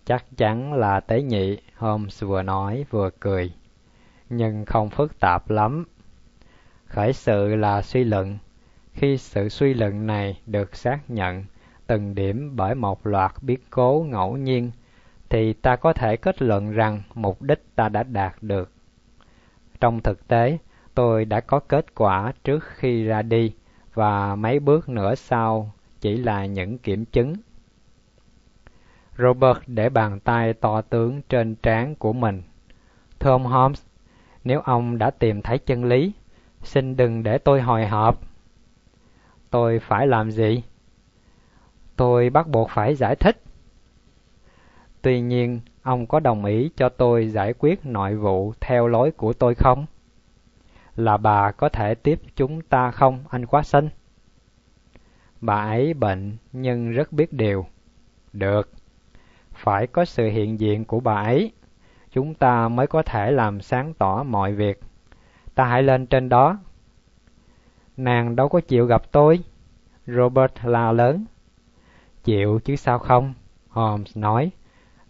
Chắc 0.05 0.25
chắn 0.37 0.73
là 0.73 0.99
tế 0.99 1.21
nhị, 1.21 1.57
Holmes 1.75 2.23
vừa 2.23 2.41
nói 2.41 2.85
vừa 2.89 3.09
cười, 3.19 3.51
nhưng 4.29 4.65
không 4.65 4.89
phức 4.89 5.19
tạp 5.19 5.49
lắm. 5.49 5.85
Khởi 6.85 7.13
sự 7.13 7.55
là 7.55 7.81
suy 7.81 8.03
luận. 8.03 8.37
Khi 8.93 9.17
sự 9.17 9.49
suy 9.49 9.73
luận 9.73 10.07
này 10.07 10.41
được 10.45 10.75
xác 10.75 10.99
nhận 11.07 11.45
từng 11.87 12.15
điểm 12.15 12.55
bởi 12.55 12.75
một 12.75 13.07
loạt 13.07 13.31
biến 13.41 13.59
cố 13.69 14.05
ngẫu 14.09 14.37
nhiên, 14.37 14.71
thì 15.29 15.53
ta 15.53 15.75
có 15.75 15.93
thể 15.93 16.17
kết 16.17 16.41
luận 16.41 16.71
rằng 16.71 17.01
mục 17.13 17.41
đích 17.41 17.75
ta 17.75 17.89
đã 17.89 18.03
đạt 18.03 18.35
được. 18.41 18.71
Trong 19.79 20.01
thực 20.01 20.27
tế, 20.27 20.57
tôi 20.95 21.25
đã 21.25 21.39
có 21.39 21.59
kết 21.59 21.95
quả 21.95 22.33
trước 22.43 22.63
khi 22.63 23.03
ra 23.03 23.21
đi 23.21 23.53
và 23.99 24.35
mấy 24.35 24.59
bước 24.59 24.89
nữa 24.89 25.15
sau 25.15 25.71
chỉ 26.01 26.17
là 26.17 26.45
những 26.45 26.77
kiểm 26.77 27.05
chứng. 27.05 27.33
Robert 29.17 29.57
để 29.67 29.89
bàn 29.89 30.19
tay 30.19 30.53
to 30.53 30.81
tướng 30.81 31.21
trên 31.29 31.55
trán 31.55 31.95
của 31.95 32.13
mình. 32.13 32.43
Thưa 33.19 33.37
Holmes, 33.37 33.81
nếu 34.43 34.61
ông 34.61 34.97
đã 34.97 35.09
tìm 35.09 35.41
thấy 35.41 35.57
chân 35.57 35.85
lý, 35.85 36.11
xin 36.63 36.95
đừng 36.95 37.23
để 37.23 37.37
tôi 37.37 37.61
hồi 37.61 37.87
hộp. 37.87 38.19
Tôi 39.49 39.79
phải 39.79 40.07
làm 40.07 40.31
gì? 40.31 40.63
Tôi 41.95 42.29
bắt 42.29 42.47
buộc 42.47 42.69
phải 42.69 42.95
giải 42.95 43.15
thích. 43.15 43.41
Tuy 45.01 45.21
nhiên, 45.21 45.59
ông 45.81 46.07
có 46.07 46.19
đồng 46.19 46.45
ý 46.45 46.69
cho 46.75 46.89
tôi 46.89 47.27
giải 47.27 47.53
quyết 47.59 47.85
nội 47.85 48.15
vụ 48.15 48.53
theo 48.59 48.87
lối 48.87 49.11
của 49.11 49.33
tôi 49.33 49.55
không? 49.55 49.85
Là 50.99 51.17
bà 51.17 51.51
có 51.51 51.69
thể 51.69 51.95
tiếp 51.95 52.21
chúng 52.35 52.61
ta 52.61 52.91
không, 52.91 53.23
anh 53.29 53.45
quá 53.45 53.63
sinh? 53.63 53.89
Bà 55.41 55.55
ấy 55.55 55.93
bệnh 55.93 56.37
nhưng 56.51 56.91
rất 56.91 57.11
biết 57.11 57.33
điều. 57.33 57.65
Được, 58.33 58.69
phải 59.51 59.87
có 59.87 60.05
sự 60.05 60.29
hiện 60.29 60.59
diện 60.59 60.85
của 60.85 60.99
bà 60.99 61.15
ấy, 61.15 61.51
chúng 62.11 62.33
ta 62.33 62.67
mới 62.69 62.87
có 62.87 63.01
thể 63.01 63.31
làm 63.31 63.61
sáng 63.61 63.93
tỏ 63.93 64.23
mọi 64.23 64.53
việc. 64.53 64.79
Ta 65.55 65.65
hãy 65.65 65.83
lên 65.83 66.07
trên 66.07 66.29
đó. 66.29 66.57
Nàng 67.97 68.35
đâu 68.35 68.49
có 68.49 68.61
chịu 68.61 68.85
gặp 68.85 69.11
tôi. 69.11 69.39
Robert 70.07 70.53
la 70.63 70.91
lớn. 70.91 71.25
Chịu 72.23 72.59
chứ 72.63 72.75
sao 72.75 72.99
không? 72.99 73.33
Holmes 73.69 74.17
nói, 74.17 74.51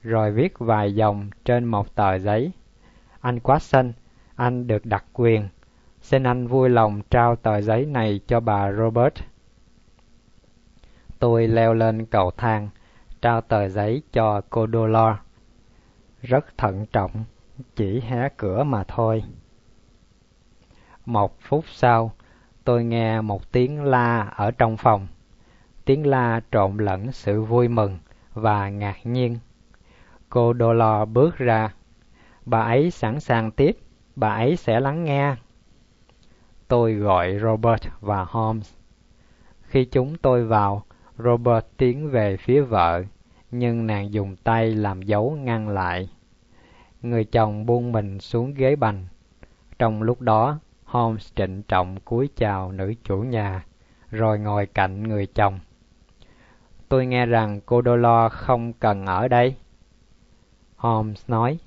rồi 0.02 0.32
viết 0.32 0.60
vài 0.60 0.95
dòng 0.95 1.30
trên 1.45 1.65
một 1.65 1.95
tờ 1.95 2.17
giấy. 2.17 2.52
Anh 3.21 3.39
quá 3.39 3.60
xanh, 3.60 3.93
anh 4.36 4.67
được 4.67 4.86
đặc 4.86 5.06
quyền. 5.13 5.49
Xin 6.02 6.24
anh 6.24 6.48
vui 6.48 6.70
lòng 6.70 7.02
trao 7.10 7.36
tờ 7.36 7.62
giấy 7.62 7.86
này 7.86 8.20
cho 8.28 8.40
bà 8.40 8.72
Robert. 8.72 9.13
Tôi 11.19 11.48
leo 11.48 11.73
lên 11.73 12.06
cầu 12.06 12.32
thang, 12.38 12.69
trao 13.21 13.42
tờ 13.42 13.67
giấy 13.67 14.02
cho 14.13 14.42
cô 14.50 14.67
Dolor. 14.67 15.15
Rất 16.21 16.58
thận 16.58 16.86
trọng, 16.86 17.12
chỉ 17.76 18.02
hé 18.02 18.30
cửa 18.38 18.63
mà 18.63 18.84
thôi. 18.88 19.23
Một 21.06 21.42
phút 21.42 21.65
sau, 21.67 22.12
tôi 22.63 22.84
nghe 22.84 23.21
một 23.21 23.52
tiếng 23.52 23.84
la 23.84 24.21
ở 24.21 24.52
trong 24.52 24.78
phòng. 24.78 25.08
Tiếng 25.86 26.08
la 26.08 26.42
trộn 26.52 26.78
lẫn 26.78 27.12
sự 27.12 27.42
vui 27.42 27.67
mừng 27.67 27.98
và 28.34 28.69
ngạc 28.69 28.98
nhiên. 29.04 29.38
Cô 30.30 30.54
Dolor 30.60 31.10
bước 31.10 31.38
ra. 31.38 31.73
Bà 32.46 32.62
ấy 32.62 32.92
sẵn 32.92 33.19
sàng 33.19 33.52
tiếp, 33.52 33.78
bà 34.15 34.30
ấy 34.30 34.56
sẽ 34.56 34.80
lắng 34.80 35.04
nghe. 35.04 35.36
Tôi 36.70 36.94
gọi 36.94 37.40
Robert 37.42 37.82
và 38.02 38.26
Holmes. 38.30 38.74
Khi 39.62 39.86
chúng 39.86 40.17
tôi 40.17 40.46
vào, 40.46 40.84
Robert 41.17 41.65
tiến 41.78 42.10
về 42.10 42.38
phía 42.38 42.62
vợ, 42.62 43.04
nhưng 43.52 43.88
nàng 43.88 44.13
dùng 44.13 44.36
tay 44.36 44.76
làm 44.76 45.02
dấu 45.02 45.32
ngăn 45.32 45.70
lại. 45.70 46.10
Người 47.02 47.24
chồng 47.24 47.65
buông 47.65 47.92
mình 47.92 48.20
xuống 48.20 48.54
ghế 48.54 48.76
bành. 48.76 49.08
Trong 49.80 50.02
lúc 50.02 50.22
đó, 50.22 50.60
Holmes 50.84 51.34
trịnh 51.36 51.63
trọng 51.63 52.00
cúi 52.00 52.30
chào 52.36 52.72
nữ 52.72 52.94
chủ 53.04 53.17
nhà, 53.17 53.65
rồi 54.10 54.40
ngồi 54.40 54.65
cạnh 54.65 55.04
người 55.04 55.26
chồng. 55.26 55.60
Tôi 56.90 57.06
nghe 57.06 57.26
rằng 57.26 57.62
cô 57.65 57.82
Dolor 57.86 58.32
không 58.32 58.74
cần 58.74 59.06
ở 59.06 59.28
đây. 59.28 59.56
Holmes 60.76 61.24
nói, 61.28 61.60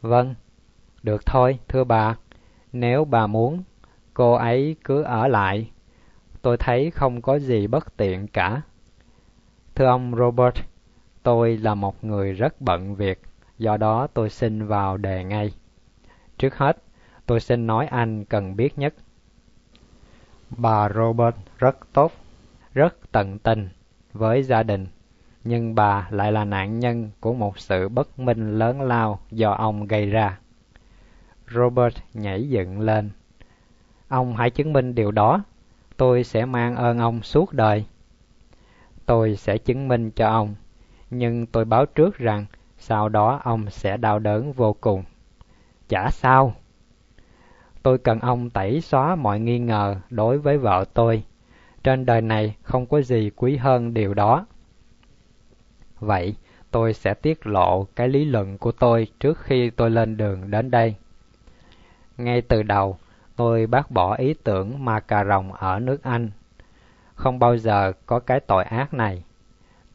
Vâng, 0.00 0.34
được 1.02 1.26
thôi, 1.26 1.58
thưa 1.68 1.84
bà. 1.84 2.16
Nếu 2.72 3.04
bà 3.04 3.26
muốn, 3.26 3.62
cô 4.14 4.32
ấy 4.32 4.76
cứ 4.84 5.02
ở 5.02 5.28
lại. 5.28 5.70
Tôi 6.42 6.56
thấy 6.56 6.90
không 6.90 7.22
có 7.22 7.38
gì 7.38 7.66
bất 7.66 7.96
tiện 7.96 8.26
cả. 8.26 8.62
Thưa 9.74 9.86
ông 9.86 10.14
Robert, 10.18 10.54
tôi 11.22 11.56
là 11.56 11.74
một 11.74 12.04
người 12.04 12.32
rất 12.32 12.60
bận 12.60 12.94
việc, 12.94 13.20
do 13.58 13.76
đó 13.76 14.06
tôi 14.14 14.30
xin 14.30 14.66
vào 14.66 14.96
đề 14.96 15.24
ngay. 15.24 15.54
Trước 16.38 16.58
hết, 16.58 16.76
tôi 17.26 17.40
xin 17.40 17.66
nói 17.66 17.86
anh 17.86 18.24
cần 18.24 18.56
biết 18.56 18.78
nhất. 18.78 18.94
Bà 20.50 20.88
Robert 20.88 21.36
rất 21.58 21.78
tốt, 21.92 22.12
rất 22.74 23.12
tận 23.12 23.38
tình 23.38 23.68
với 24.12 24.42
gia 24.42 24.62
đình, 24.62 24.86
nhưng 25.44 25.74
bà 25.74 26.08
lại 26.10 26.32
là 26.32 26.44
nạn 26.44 26.80
nhân 26.80 27.10
của 27.20 27.34
một 27.34 27.58
sự 27.58 27.88
bất 27.88 28.18
minh 28.18 28.58
lớn 28.58 28.80
lao 28.80 29.20
do 29.30 29.50
ông 29.50 29.86
gây 29.86 30.10
ra. 30.10 30.38
Robert 31.54 31.94
nhảy 32.14 32.48
dựng 32.48 32.80
lên. 32.80 33.10
Ông 34.14 34.36
hãy 34.36 34.50
chứng 34.50 34.72
minh 34.72 34.94
điều 34.94 35.10
đó, 35.10 35.42
tôi 35.96 36.24
sẽ 36.24 36.44
mang 36.44 36.76
ơn 36.76 36.98
ông 36.98 37.22
suốt 37.22 37.52
đời. 37.52 37.84
Tôi 39.06 39.36
sẽ 39.36 39.58
chứng 39.58 39.88
minh 39.88 40.10
cho 40.10 40.28
ông, 40.28 40.54
nhưng 41.10 41.46
tôi 41.46 41.64
báo 41.64 41.86
trước 41.86 42.18
rằng 42.18 42.46
sau 42.78 43.08
đó 43.08 43.40
ông 43.44 43.70
sẽ 43.70 43.96
đau 43.96 44.18
đớn 44.18 44.52
vô 44.52 44.76
cùng. 44.80 45.04
Chả 45.88 46.10
sao. 46.10 46.54
Tôi 47.82 47.98
cần 47.98 48.20
ông 48.20 48.50
tẩy 48.50 48.80
xóa 48.80 49.14
mọi 49.14 49.40
nghi 49.40 49.58
ngờ 49.58 49.96
đối 50.10 50.38
với 50.38 50.58
vợ 50.58 50.84
tôi. 50.94 51.22
Trên 51.82 52.06
đời 52.06 52.20
này 52.20 52.56
không 52.62 52.86
có 52.86 53.00
gì 53.00 53.30
quý 53.36 53.56
hơn 53.56 53.94
điều 53.94 54.14
đó. 54.14 54.46
Vậy, 56.00 56.34
tôi 56.70 56.92
sẽ 56.92 57.14
tiết 57.14 57.46
lộ 57.46 57.86
cái 57.96 58.08
lý 58.08 58.24
luận 58.24 58.58
của 58.58 58.72
tôi 58.72 59.06
trước 59.20 59.38
khi 59.38 59.70
tôi 59.70 59.90
lên 59.90 60.16
đường 60.16 60.50
đến 60.50 60.70
đây. 60.70 60.94
Ngay 62.18 62.40
từ 62.40 62.62
đầu, 62.62 62.98
tôi 63.36 63.66
bác 63.66 63.90
bỏ 63.90 64.14
ý 64.14 64.34
tưởng 64.44 64.84
mà 64.84 65.00
cà 65.00 65.24
rồng 65.24 65.52
ở 65.52 65.78
nước 65.78 66.02
Anh. 66.02 66.30
Không 67.14 67.38
bao 67.38 67.56
giờ 67.56 67.92
có 68.06 68.20
cái 68.20 68.40
tội 68.40 68.64
ác 68.64 68.94
này. 68.94 69.24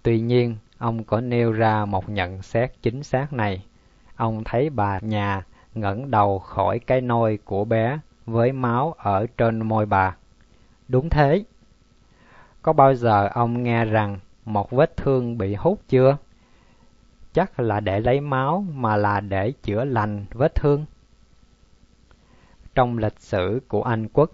Tuy 0.03 0.19
nhiên, 0.19 0.55
ông 0.77 1.03
có 1.03 1.21
nêu 1.21 1.51
ra 1.51 1.85
một 1.85 2.09
nhận 2.09 2.41
xét 2.41 2.71
chính 2.81 3.03
xác 3.03 3.33
này. 3.33 3.65
Ông 4.15 4.43
thấy 4.43 4.69
bà 4.69 4.99
nhà 4.99 5.43
ngẩng 5.75 6.11
đầu 6.11 6.39
khỏi 6.39 6.79
cái 6.79 7.01
nôi 7.01 7.39
của 7.45 7.65
bé 7.65 7.99
với 8.25 8.51
máu 8.51 8.95
ở 8.97 9.27
trên 9.37 9.59
môi 9.59 9.85
bà. 9.85 10.15
Đúng 10.87 11.09
thế. 11.09 11.43
Có 12.61 12.73
bao 12.73 12.95
giờ 12.95 13.27
ông 13.33 13.63
nghe 13.63 13.85
rằng 13.85 14.19
một 14.45 14.71
vết 14.71 14.97
thương 14.97 15.37
bị 15.37 15.55
hút 15.55 15.79
chưa? 15.89 16.17
Chắc 17.33 17.59
là 17.59 17.79
để 17.79 17.99
lấy 17.99 18.21
máu 18.21 18.65
mà 18.73 18.95
là 18.95 19.19
để 19.19 19.53
chữa 19.63 19.85
lành 19.85 20.25
vết 20.31 20.55
thương. 20.55 20.85
Trong 22.75 22.97
lịch 22.97 23.19
sử 23.19 23.61
của 23.67 23.83
Anh 23.83 24.07
quốc, 24.13 24.31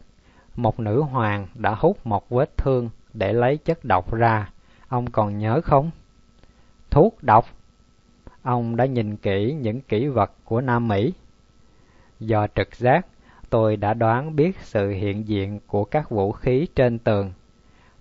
một 0.56 0.80
nữ 0.80 1.02
hoàng 1.02 1.48
đã 1.56 1.76
hút 1.76 2.08
một 2.08 2.30
vết 2.30 2.58
thương 2.58 2.90
để 3.14 3.34
lấy 3.34 3.58
chất 3.58 3.86
độc 3.86 4.14
ra. 4.14 4.50
Ông 4.88 5.10
còn 5.12 5.38
nhớ 5.38 5.62
không? 5.64 5.92
Thuốc 6.90 7.24
độc. 7.24 7.46
Ông 8.44 8.76
đã 8.76 8.86
nhìn 8.86 9.16
kỹ 9.16 9.56
những 9.62 9.82
kỹ 9.82 10.08
vật 10.08 10.32
của 10.44 10.62
Nam 10.62 10.88
Mỹ. 10.88 11.14
Do 12.20 12.48
trực 12.56 12.76
giác, 12.76 13.08
tôi 13.50 13.78
đã 13.78 13.94
đoán 13.94 14.36
biết 14.36 14.60
sự 14.62 14.90
hiện 14.90 15.28
diện 15.28 15.60
của 15.68 15.86
các 15.86 16.10
vũ 16.10 16.32
khí 16.32 16.68
trên 16.76 17.00
tường. 17.00 17.34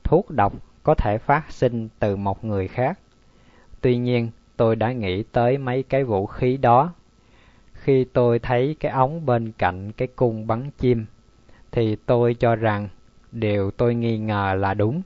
Thuốc 0.04 0.30
độc 0.30 0.52
có 0.82 0.94
thể 0.94 1.18
phát 1.18 1.52
sinh 1.52 1.88
từ 1.98 2.16
một 2.16 2.44
người 2.44 2.68
khác. 2.68 2.98
Tuy 3.80 3.96
nhiên, 3.96 4.30
tôi 4.56 4.76
đã 4.76 4.92
nghĩ 4.92 5.22
tới 5.22 5.58
mấy 5.58 5.82
cái 5.82 6.04
vũ 6.04 6.26
khí 6.26 6.56
đó. 6.56 6.92
Khi 7.84 8.04
tôi 8.04 8.38
thấy 8.38 8.76
cái 8.80 8.92
ống 8.92 9.26
bên 9.26 9.52
cạnh 9.58 9.92
cái 9.92 10.08
cung 10.16 10.46
bắn 10.46 10.70
chim, 10.78 11.06
thì 11.72 11.96
tôi 11.96 12.34
cho 12.34 12.56
rằng 12.56 12.88
điều 13.32 13.70
tôi 13.70 13.94
nghi 13.94 14.18
ngờ 14.18 14.54
là 14.58 14.74
đúng. 14.74 15.02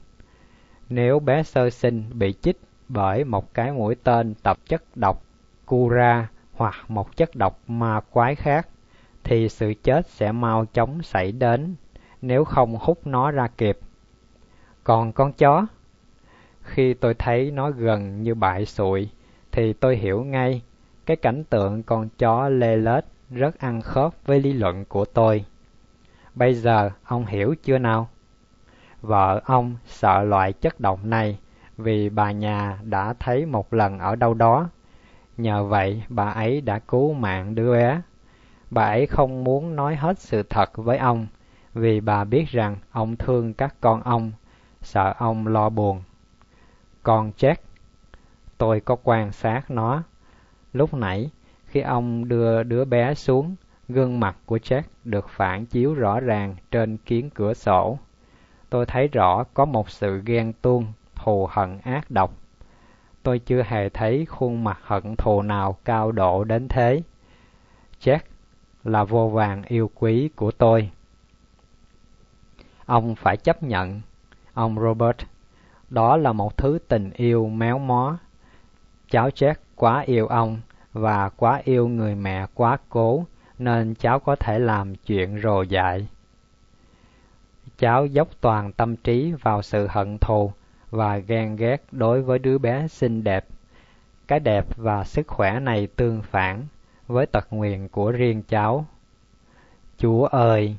Nếu 0.89 1.19
bé 1.19 1.43
sơ 1.43 1.69
sinh 1.69 2.03
bị 2.13 2.33
chích 2.41 2.57
bởi 2.87 3.23
một 3.23 3.53
cái 3.53 3.71
mũi 3.71 3.95
tên 3.95 4.33
tập 4.43 4.57
chất 4.65 4.83
độc 4.95 5.23
cura 5.65 6.29
hoặc 6.53 6.75
một 6.87 7.17
chất 7.17 7.35
độc 7.35 7.59
ma 7.67 8.01
quái 8.11 8.35
khác, 8.35 8.67
thì 9.23 9.49
sự 9.49 9.73
chết 9.83 10.09
sẽ 10.09 10.31
mau 10.31 10.65
chóng 10.65 11.01
xảy 11.01 11.31
đến 11.31 11.75
nếu 12.21 12.45
không 12.45 12.77
hút 12.79 13.07
nó 13.07 13.31
ra 13.31 13.47
kịp. 13.57 13.79
Còn 14.83 15.11
con 15.11 15.33
chó, 15.33 15.65
khi 16.61 16.93
tôi 16.93 17.13
thấy 17.13 17.51
nó 17.51 17.69
gần 17.69 18.23
như 18.23 18.35
bại 18.35 18.65
sụi, 18.65 19.09
thì 19.51 19.73
tôi 19.73 19.95
hiểu 19.97 20.23
ngay 20.23 20.61
cái 21.09 21.15
cảnh 21.15 21.43
tượng 21.43 21.83
con 21.83 22.09
chó 22.17 22.49
lê 22.49 22.75
lết 22.75 23.05
rất 23.29 23.59
ăn 23.59 23.81
khớp 23.81 24.13
với 24.25 24.39
lý 24.39 24.53
luận 24.53 24.85
của 24.85 25.05
tôi. 25.05 25.45
Bây 26.35 26.53
giờ 26.53 26.91
ông 27.03 27.25
hiểu 27.25 27.55
chưa 27.63 27.77
nào? 27.77 28.09
Vợ 29.01 29.41
ông 29.45 29.75
sợ 29.85 30.23
loại 30.23 30.53
chất 30.53 30.79
độc 30.79 31.05
này 31.05 31.39
vì 31.77 32.09
bà 32.09 32.31
nhà 32.31 32.79
đã 32.83 33.13
thấy 33.19 33.45
một 33.45 33.73
lần 33.73 33.99
ở 33.99 34.15
đâu 34.15 34.33
đó. 34.33 34.69
Nhờ 35.37 35.63
vậy 35.63 36.03
bà 36.09 36.29
ấy 36.29 36.61
đã 36.61 36.79
cứu 36.79 37.13
mạng 37.13 37.55
đứa 37.55 37.73
bé. 37.73 38.01
Bà 38.69 38.85
ấy 38.85 39.07
không 39.07 39.43
muốn 39.43 39.75
nói 39.75 39.95
hết 39.95 40.19
sự 40.19 40.43
thật 40.43 40.77
với 40.77 40.97
ông 40.97 41.27
vì 41.73 41.99
bà 41.99 42.23
biết 42.23 42.47
rằng 42.47 42.77
ông 42.91 43.15
thương 43.15 43.53
các 43.53 43.75
con 43.81 44.01
ông, 44.03 44.31
sợ 44.81 45.13
ông 45.17 45.47
lo 45.47 45.69
buồn. 45.69 46.03
Còn 47.03 47.31
Jack, 47.37 47.55
tôi 48.57 48.79
có 48.79 48.95
quan 49.03 49.31
sát 49.31 49.71
nó. 49.71 50.03
Lúc 50.73 50.93
nãy, 50.93 51.29
khi 51.65 51.79
ông 51.81 52.27
đưa 52.27 52.63
đứa 52.63 52.85
bé 52.85 53.13
xuống, 53.13 53.55
gương 53.89 54.19
mặt 54.19 54.37
của 54.45 54.57
Jack 54.57 54.81
được 55.03 55.29
phản 55.29 55.65
chiếu 55.65 55.93
rõ 55.93 56.19
ràng 56.19 56.55
trên 56.71 56.97
kiến 56.97 57.29
cửa 57.29 57.53
sổ. 57.53 57.97
Tôi 58.69 58.85
thấy 58.85 59.07
rõ 59.07 59.43
có 59.53 59.65
một 59.65 59.89
sự 59.89 60.21
ghen 60.25 60.53
tuông, 60.61 60.85
thù 61.15 61.47
hận 61.51 61.79
ác 61.83 62.11
độc. 62.11 62.33
Tôi 63.23 63.39
chưa 63.39 63.63
hề 63.63 63.89
thấy 63.89 64.25
khuôn 64.25 64.63
mặt 64.63 64.79
hận 64.83 65.15
thù 65.15 65.41
nào 65.41 65.77
cao 65.85 66.11
độ 66.11 66.43
đến 66.43 66.67
thế. 66.67 67.01
Jack 68.01 68.19
là 68.83 69.03
vô 69.03 69.29
vàng 69.29 69.63
yêu 69.63 69.91
quý 69.95 70.29
của 70.35 70.51
tôi. 70.51 70.91
Ông 72.85 73.15
phải 73.15 73.37
chấp 73.37 73.63
nhận, 73.63 74.01
ông 74.53 74.75
Robert, 74.79 75.17
đó 75.89 76.17
là 76.17 76.33
một 76.33 76.57
thứ 76.57 76.79
tình 76.87 77.11
yêu 77.11 77.45
méo 77.47 77.79
mó. 77.79 78.17
Cháu 79.09 79.29
Jack 79.29 79.55
quá 79.79 80.03
yêu 80.05 80.27
ông 80.27 80.59
và 80.93 81.29
quá 81.29 81.61
yêu 81.63 81.87
người 81.87 82.15
mẹ 82.15 82.45
quá 82.53 82.77
cố 82.89 83.25
nên 83.57 83.95
cháu 83.95 84.19
có 84.19 84.35
thể 84.35 84.59
làm 84.59 84.95
chuyện 84.95 85.41
rồ 85.41 85.61
dại. 85.61 86.07
Cháu 87.77 88.05
dốc 88.05 88.27
toàn 88.41 88.71
tâm 88.71 88.95
trí 88.95 89.33
vào 89.41 89.61
sự 89.61 89.87
hận 89.87 90.17
thù 90.17 90.51
và 90.89 91.17
ghen 91.17 91.55
ghét 91.55 91.83
đối 91.91 92.21
với 92.21 92.39
đứa 92.39 92.57
bé 92.57 92.87
xinh 92.87 93.23
đẹp. 93.23 93.45
Cái 94.27 94.39
đẹp 94.39 94.65
và 94.77 95.03
sức 95.03 95.27
khỏe 95.27 95.59
này 95.59 95.87
tương 95.95 96.21
phản 96.21 96.63
với 97.07 97.25
tật 97.25 97.47
nguyền 97.51 97.87
của 97.87 98.11
riêng 98.11 98.43
cháu. 98.47 98.85
Chúa 99.97 100.25
ơi, 100.25 100.75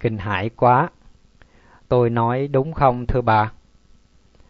kinh 0.00 0.18
hãi 0.18 0.50
quá! 0.56 0.88
Tôi 1.88 2.10
nói 2.10 2.48
đúng 2.48 2.72
không 2.72 3.06
thưa 3.06 3.20
bà? 3.20 3.52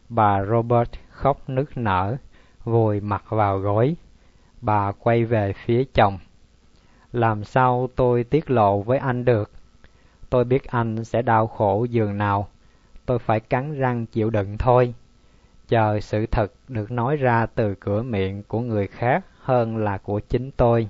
Bà 0.08 0.44
Robert 0.44 0.90
khóc 1.10 1.48
nức 1.48 1.76
nở, 1.76 2.16
vùi 2.64 3.00
mặt 3.00 3.24
vào 3.28 3.58
gối. 3.58 3.96
Bà 4.60 4.92
quay 4.92 5.24
về 5.24 5.52
phía 5.52 5.84
chồng. 5.94 6.18
Làm 7.12 7.44
sao 7.44 7.88
tôi 7.96 8.24
tiết 8.24 8.50
lộ 8.50 8.80
với 8.80 8.98
anh 8.98 9.24
được? 9.24 9.50
Tôi 10.30 10.44
biết 10.44 10.64
anh 10.64 11.04
sẽ 11.04 11.22
đau 11.22 11.46
khổ 11.46 11.86
giường 11.90 12.18
nào. 12.18 12.48
Tôi 13.06 13.18
phải 13.18 13.40
cắn 13.40 13.78
răng 13.78 14.06
chịu 14.06 14.30
đựng 14.30 14.58
thôi. 14.58 14.94
Chờ 15.68 16.00
sự 16.00 16.26
thật 16.26 16.52
được 16.68 16.90
nói 16.90 17.16
ra 17.16 17.46
từ 17.46 17.74
cửa 17.74 18.02
miệng 18.02 18.42
của 18.42 18.60
người 18.60 18.86
khác 18.86 19.24
hơn 19.40 19.76
là 19.76 19.98
của 19.98 20.20
chính 20.20 20.50
tôi. 20.50 20.88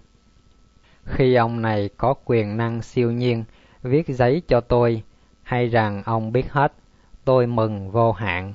Khi 1.05 1.35
ông 1.35 1.63
này 1.63 1.91
có 1.97 2.15
quyền 2.25 2.57
năng 2.57 2.83
siêu 2.83 3.11
nhiên 3.11 3.45
viết 3.83 4.09
giấy 4.09 4.43
cho 4.49 4.61
tôi, 4.61 5.03
hay 5.43 5.69
rằng 5.69 6.03
ông 6.05 6.33
biết 6.33 6.53
hết, 6.53 6.73
tôi 7.25 7.47
mừng 7.47 7.91
vô 7.91 8.13
hạn. 8.13 8.53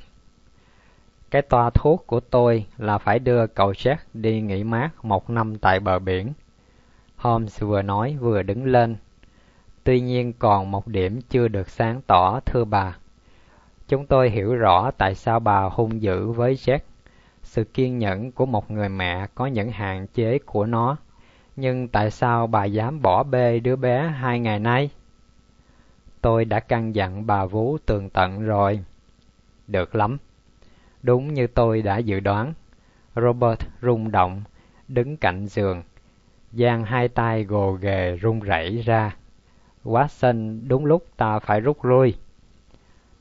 Cái 1.32 1.42
toa 1.42 1.70
thuốc 1.70 2.08
của 2.08 2.20
tôi 2.20 2.66
là 2.78 2.98
phải 2.98 3.20
đưa 3.20 3.48
cậu 3.48 3.72
Jack 3.72 3.96
đi 4.14 4.42
nghỉ 4.42 4.64
mát 4.64 4.90
một 5.06 5.30
năm 5.30 5.58
tại 5.58 5.80
bờ 5.80 6.00
biển. 6.00 6.34
Holmes 7.16 7.62
vừa 7.62 7.82
nói 7.82 8.18
vừa 8.20 8.44
đứng 8.44 8.66
lên. 8.66 8.96
Tuy 9.84 10.00
nhiên 10.00 10.34
còn 10.34 10.72
một 10.72 10.88
điểm 10.88 11.22
chưa 11.30 11.48
được 11.48 11.70
sáng 11.70 12.02
tỏ, 12.08 12.40
thưa 12.46 12.66
bà. 12.66 12.98
Chúng 13.88 14.06
tôi 14.06 14.30
hiểu 14.30 14.56
rõ 14.56 14.92
tại 14.92 15.16
sao 15.16 15.40
bà 15.40 15.62
hung 15.62 16.02
dữ 16.02 16.32
với 16.32 16.54
Jack. 16.54 16.80
Sự 17.44 17.64
kiên 17.64 18.00
nhẫn 18.00 18.32
của 18.32 18.46
một 18.46 18.72
người 18.72 18.90
mẹ 18.90 19.28
có 19.36 19.46
những 19.46 19.72
hạn 19.72 20.08
chế 20.08 20.40
của 20.46 20.66
nó. 20.66 20.98
Nhưng 21.56 21.88
tại 21.88 22.12
sao 22.12 22.48
bà 22.48 22.66
dám 22.66 23.02
bỏ 23.02 23.24
bê 23.24 23.60
đứa 23.60 23.76
bé 23.76 24.08
hai 24.08 24.40
ngày 24.40 24.60
nay? 24.60 24.90
Tôi 26.22 26.46
đã 26.46 26.60
căn 26.60 26.96
dặn 26.96 27.28
bà 27.28 27.46
Vú 27.46 27.78
tường 27.86 28.10
tận 28.10 28.46
rồi. 28.46 28.80
Được 29.68 29.96
lắm. 29.96 30.18
Đúng 31.06 31.34
như 31.34 31.48
tôi 31.48 31.82
đã 31.82 31.98
dự 31.98 32.20
đoán. 32.20 32.54
Robert 33.16 33.60
rung 33.82 34.12
động, 34.12 34.44
đứng 34.88 35.18
cạnh 35.18 35.48
giường, 35.48 35.84
giang 36.52 36.84
hai 36.84 37.08
tay 37.08 37.44
gồ 37.44 37.72
ghề 37.72 38.16
run 38.16 38.40
rẩy 38.40 38.82
ra. 38.86 39.16
Watson, 39.84 40.60
đúng 40.68 40.86
lúc 40.86 41.06
ta 41.18 41.40
phải 41.40 41.62
rút 41.62 41.86
lui. 41.86 42.16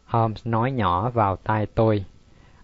Holmes 0.04 0.46
nói 0.46 0.70
nhỏ 0.72 1.10
vào 1.10 1.36
tai 1.36 1.66
tôi. 1.66 2.04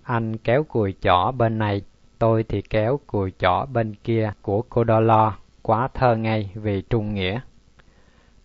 Anh 0.02 0.36
kéo 0.36 0.62
cùi 0.62 0.94
chỏ 1.00 1.32
bên 1.32 1.58
này, 1.58 1.82
tôi 2.18 2.42
thì 2.42 2.62
kéo 2.62 3.00
cùi 3.06 3.32
chỏ 3.38 3.66
bên 3.72 3.94
kia 3.94 4.32
của 4.42 4.62
cô 4.62 4.84
đo 4.84 5.00
lo, 5.00 5.36
quá 5.62 5.88
thơ 5.94 6.16
ngay 6.16 6.50
vì 6.54 6.82
trung 6.82 7.14
nghĩa. 7.14 7.40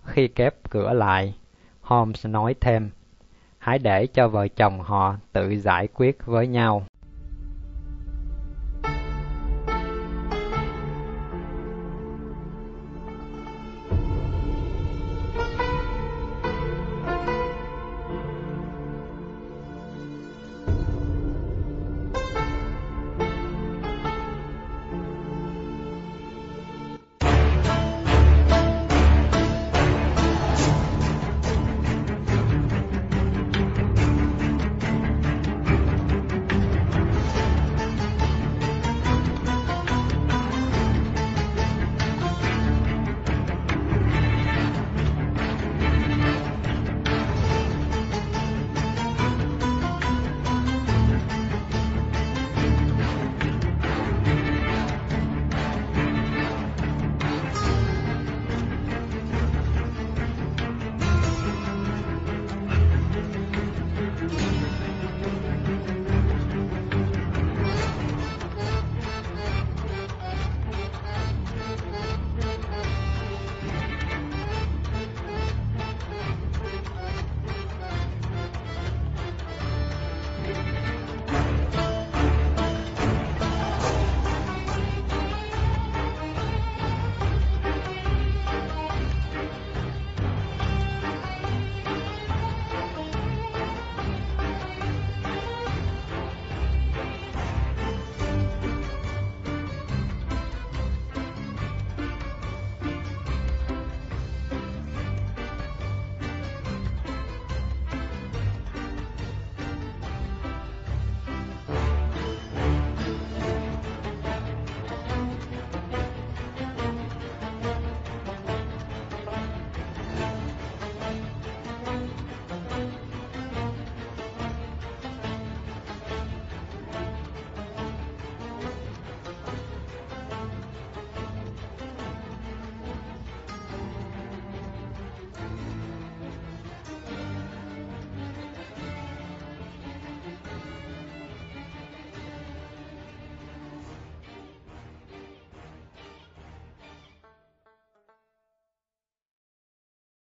Khi 0.04 0.28
kép 0.28 0.70
cửa 0.70 0.94
lại, 0.94 1.36
Holmes 1.82 2.26
nói 2.26 2.56
thêm, 2.62 2.90
hãy 3.66 3.80
để 3.80 4.08
cho 4.08 4.28
vợ 4.28 4.48
chồng 4.48 4.82
họ 4.82 5.16
tự 5.34 5.50
giải 5.60 5.88
quyết 5.94 6.26
với 6.26 6.48
nhau. 6.48 6.84